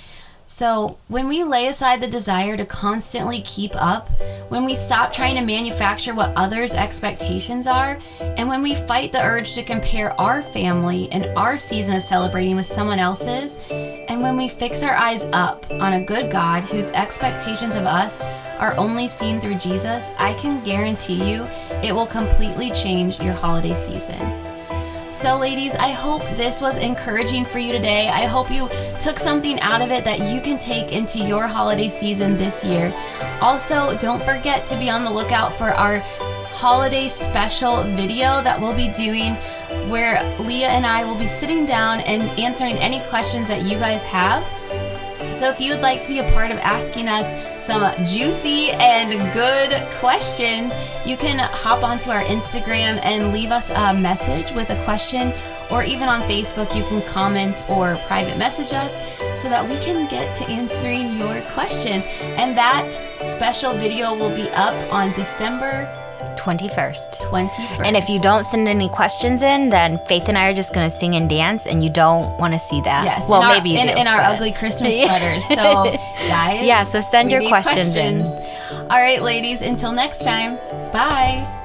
So, 0.51 0.97
when 1.09 1.29
we 1.29 1.45
lay 1.45 1.67
aside 1.67 2.01
the 2.01 2.09
desire 2.09 2.57
to 2.57 2.65
constantly 2.65 3.43
keep 3.43 3.73
up, 3.75 4.09
when 4.49 4.65
we 4.65 4.75
stop 4.75 5.13
trying 5.13 5.35
to 5.35 5.43
manufacture 5.43 6.15
what 6.15 6.33
others' 6.37 6.73
expectations 6.73 7.67
are, 7.67 7.99
and 8.19 8.49
when 8.49 8.63
we 8.63 8.75
fight 8.75 9.13
the 9.13 9.21
urge 9.21 9.53
to 9.57 9.63
compare 9.63 10.19
our 10.19 10.41
family 10.41 11.13
and 11.13 11.27
our 11.37 11.59
season 11.59 11.97
of 11.97 12.01
celebrating 12.01 12.57
with 12.57 12.65
someone 12.65 12.99
else's, 12.99 13.59
and 13.69 14.23
when 14.23 14.39
we 14.39 14.49
fix 14.49 14.83
our 14.83 14.97
eyes 14.97 15.25
up 15.35 15.71
on 15.71 15.93
a 15.93 16.05
good 16.05 16.33
God 16.33 16.65
whose 16.65 16.93
expectations 16.93 17.75
of 17.75 17.85
us 17.85 18.23
are 18.59 18.75
only 18.79 19.07
seen 19.07 19.41
through 19.41 19.57
Jesus, 19.57 20.11
I 20.19 20.33
can 20.33 20.65
guarantee 20.65 21.31
you 21.31 21.47
it 21.83 21.95
will 21.95 22.07
completely 22.07 22.71
change 22.71 23.21
your 23.21 23.35
holiday 23.35 23.75
season. 23.75 24.48
So, 25.21 25.37
ladies, 25.37 25.75
I 25.75 25.91
hope 25.91 26.23
this 26.37 26.61
was 26.61 26.77
encouraging 26.77 27.45
for 27.45 27.59
you 27.59 27.73
today. 27.73 28.09
I 28.09 28.27
hope 28.27 28.53
you 28.53 28.69
took 29.01 29.19
something 29.19 29.59
out 29.59 29.83
of 29.83 29.91
it 29.91 30.05
that 30.05 30.33
you 30.33 30.41
can 30.41 30.59
take 30.59 30.93
into 30.93 31.19
your 31.19 31.49
holiday 31.49 31.89
season 31.89 32.37
this 32.37 32.65
year. 32.65 32.95
Also, 33.41 33.99
don't 33.99 34.23
forget 34.23 34.65
to 34.69 34.79
be 34.79 34.89
on 34.89 35.03
the 35.03 35.11
lookout 35.11 35.53
for 35.53 35.71
our 35.71 35.99
holiday 36.55 37.09
special 37.09 37.83
video 37.83 38.41
that 38.43 38.61
we'll 38.61 38.77
be 38.77 38.93
doing 38.93 39.35
where 39.91 40.23
Leah 40.39 40.69
and 40.69 40.87
I 40.87 41.03
will 41.03 41.19
be 41.19 41.27
sitting 41.27 41.67
down 41.67 41.99
and 42.03 42.23
answering 42.39 42.77
any 42.77 43.01
questions 43.09 43.49
that 43.49 43.63
you 43.63 43.77
guys 43.77 44.05
have. 44.05 44.47
So 45.33 45.49
if 45.49 45.61
you 45.61 45.73
would 45.73 45.83
like 45.83 46.03
to 46.03 46.09
be 46.09 46.19
a 46.19 46.33
part 46.33 46.51
of 46.51 46.59
asking 46.59 47.09
us 47.09 47.27
some 47.65 47.83
juicy 48.05 48.71
and 48.73 49.11
good 49.33 49.71
questions, 49.93 50.75
you 51.07 51.17
can 51.17 51.39
hop 51.39 51.85
onto 51.85 52.11
our 52.11 52.23
Instagram 52.25 52.99
and 53.03 53.33
leave 53.33 53.51
us 53.51 53.71
a 53.71 53.95
message 53.95 54.53
with 54.53 54.71
a 54.71 54.85
question, 54.85 55.33
or 55.71 55.85
even 55.85 56.09
on 56.09 56.23
Facebook, 56.23 56.75
you 56.75 56.83
can 56.85 57.03
comment 57.03 57.63
or 57.69 57.97
private 58.07 58.39
message 58.39 58.73
us 58.73 58.95
so 59.41 59.49
that 59.49 59.67
we 59.69 59.77
can 59.79 60.09
get 60.09 60.35
to 60.37 60.45
answering 60.49 61.17
your 61.19 61.41
questions. 61.53 62.05
And 62.21 62.57
that 62.57 62.95
special 63.21 63.73
video 63.75 64.15
will 64.15 64.35
be 64.35 64.49
up 64.51 64.75
on 64.93 65.13
December 65.13 65.87
21st. 66.39 67.19
21st. 67.31 67.85
And 67.85 67.97
if 67.97 68.09
you 68.09 68.21
don't 68.21 68.45
send 68.45 68.69
any 68.69 68.89
questions 68.89 69.43
in, 69.43 69.69
then 69.69 69.99
Faith 70.07 70.29
and 70.29 70.39
I 70.39 70.51
are 70.51 70.55
just 70.55 70.73
going 70.73 70.89
to 70.89 70.97
sing 70.97 71.15
and 71.15 71.29
dance, 71.29 71.67
and 71.67 71.83
you 71.83 71.91
don't 71.91 72.39
want 72.39 72.55
to 72.55 72.59
see 72.59 72.81
that. 72.83 73.05
Yes. 73.05 73.29
Well, 73.29 73.43
in 73.43 73.49
maybe 73.49 73.77
our, 73.77 73.85
you 73.85 73.91
in, 73.91 73.95
do, 73.95 74.01
in 74.01 74.07
our 74.07 74.21
ugly 74.21 74.53
Christmas 74.53 75.01
sweaters. 75.03 75.45
So, 75.47 75.85
guys. 76.29 76.65
Yeah, 76.65 76.85
so 76.85 77.01
send 77.01 77.31
your 77.31 77.47
questions, 77.49 77.93
questions 77.95 78.23
in. 78.23 78.81
All 78.91 79.01
right, 79.01 79.23
ladies, 79.23 79.63
until 79.63 79.93
next 79.93 80.23
time, 80.25 80.57
bye. 80.93 81.58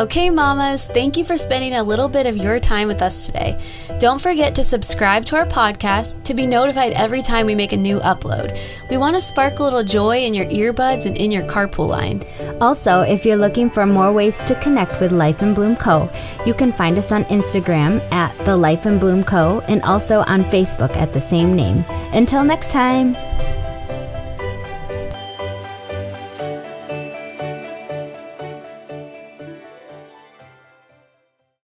Okay, 0.00 0.30
mamas, 0.30 0.86
thank 0.86 1.18
you 1.18 1.26
for 1.26 1.36
spending 1.36 1.74
a 1.74 1.82
little 1.82 2.08
bit 2.08 2.24
of 2.24 2.34
your 2.34 2.58
time 2.58 2.88
with 2.88 3.02
us 3.02 3.26
today. 3.26 3.60
Don't 3.98 4.18
forget 4.18 4.54
to 4.54 4.64
subscribe 4.64 5.26
to 5.26 5.36
our 5.36 5.44
podcast 5.44 6.24
to 6.24 6.32
be 6.32 6.46
notified 6.46 6.94
every 6.94 7.20
time 7.20 7.44
we 7.44 7.54
make 7.54 7.74
a 7.74 7.76
new 7.76 7.98
upload. 7.98 8.58
We 8.88 8.96
want 8.96 9.16
to 9.16 9.20
spark 9.20 9.58
a 9.58 9.62
little 9.62 9.84
joy 9.84 10.20
in 10.20 10.32
your 10.32 10.46
earbuds 10.46 11.04
and 11.04 11.18
in 11.18 11.30
your 11.30 11.42
carpool 11.42 11.88
line. 11.88 12.24
Also, 12.62 13.02
if 13.02 13.26
you're 13.26 13.36
looking 13.36 13.68
for 13.68 13.84
more 13.84 14.10
ways 14.10 14.38
to 14.46 14.58
connect 14.62 15.02
with 15.02 15.12
Life 15.12 15.42
in 15.42 15.52
Bloom 15.52 15.76
Co., 15.76 16.08
you 16.46 16.54
can 16.54 16.72
find 16.72 16.96
us 16.96 17.12
on 17.12 17.24
Instagram 17.24 18.00
at 18.10 18.34
The 18.46 18.56
Life 18.56 18.86
in 18.86 18.98
Bloom 18.98 19.22
Co. 19.22 19.60
and 19.68 19.82
also 19.82 20.20
on 20.20 20.44
Facebook 20.44 20.96
at 20.96 21.12
the 21.12 21.20
same 21.20 21.54
name. 21.54 21.84
Until 22.14 22.42
next 22.42 22.70
time. 22.70 23.14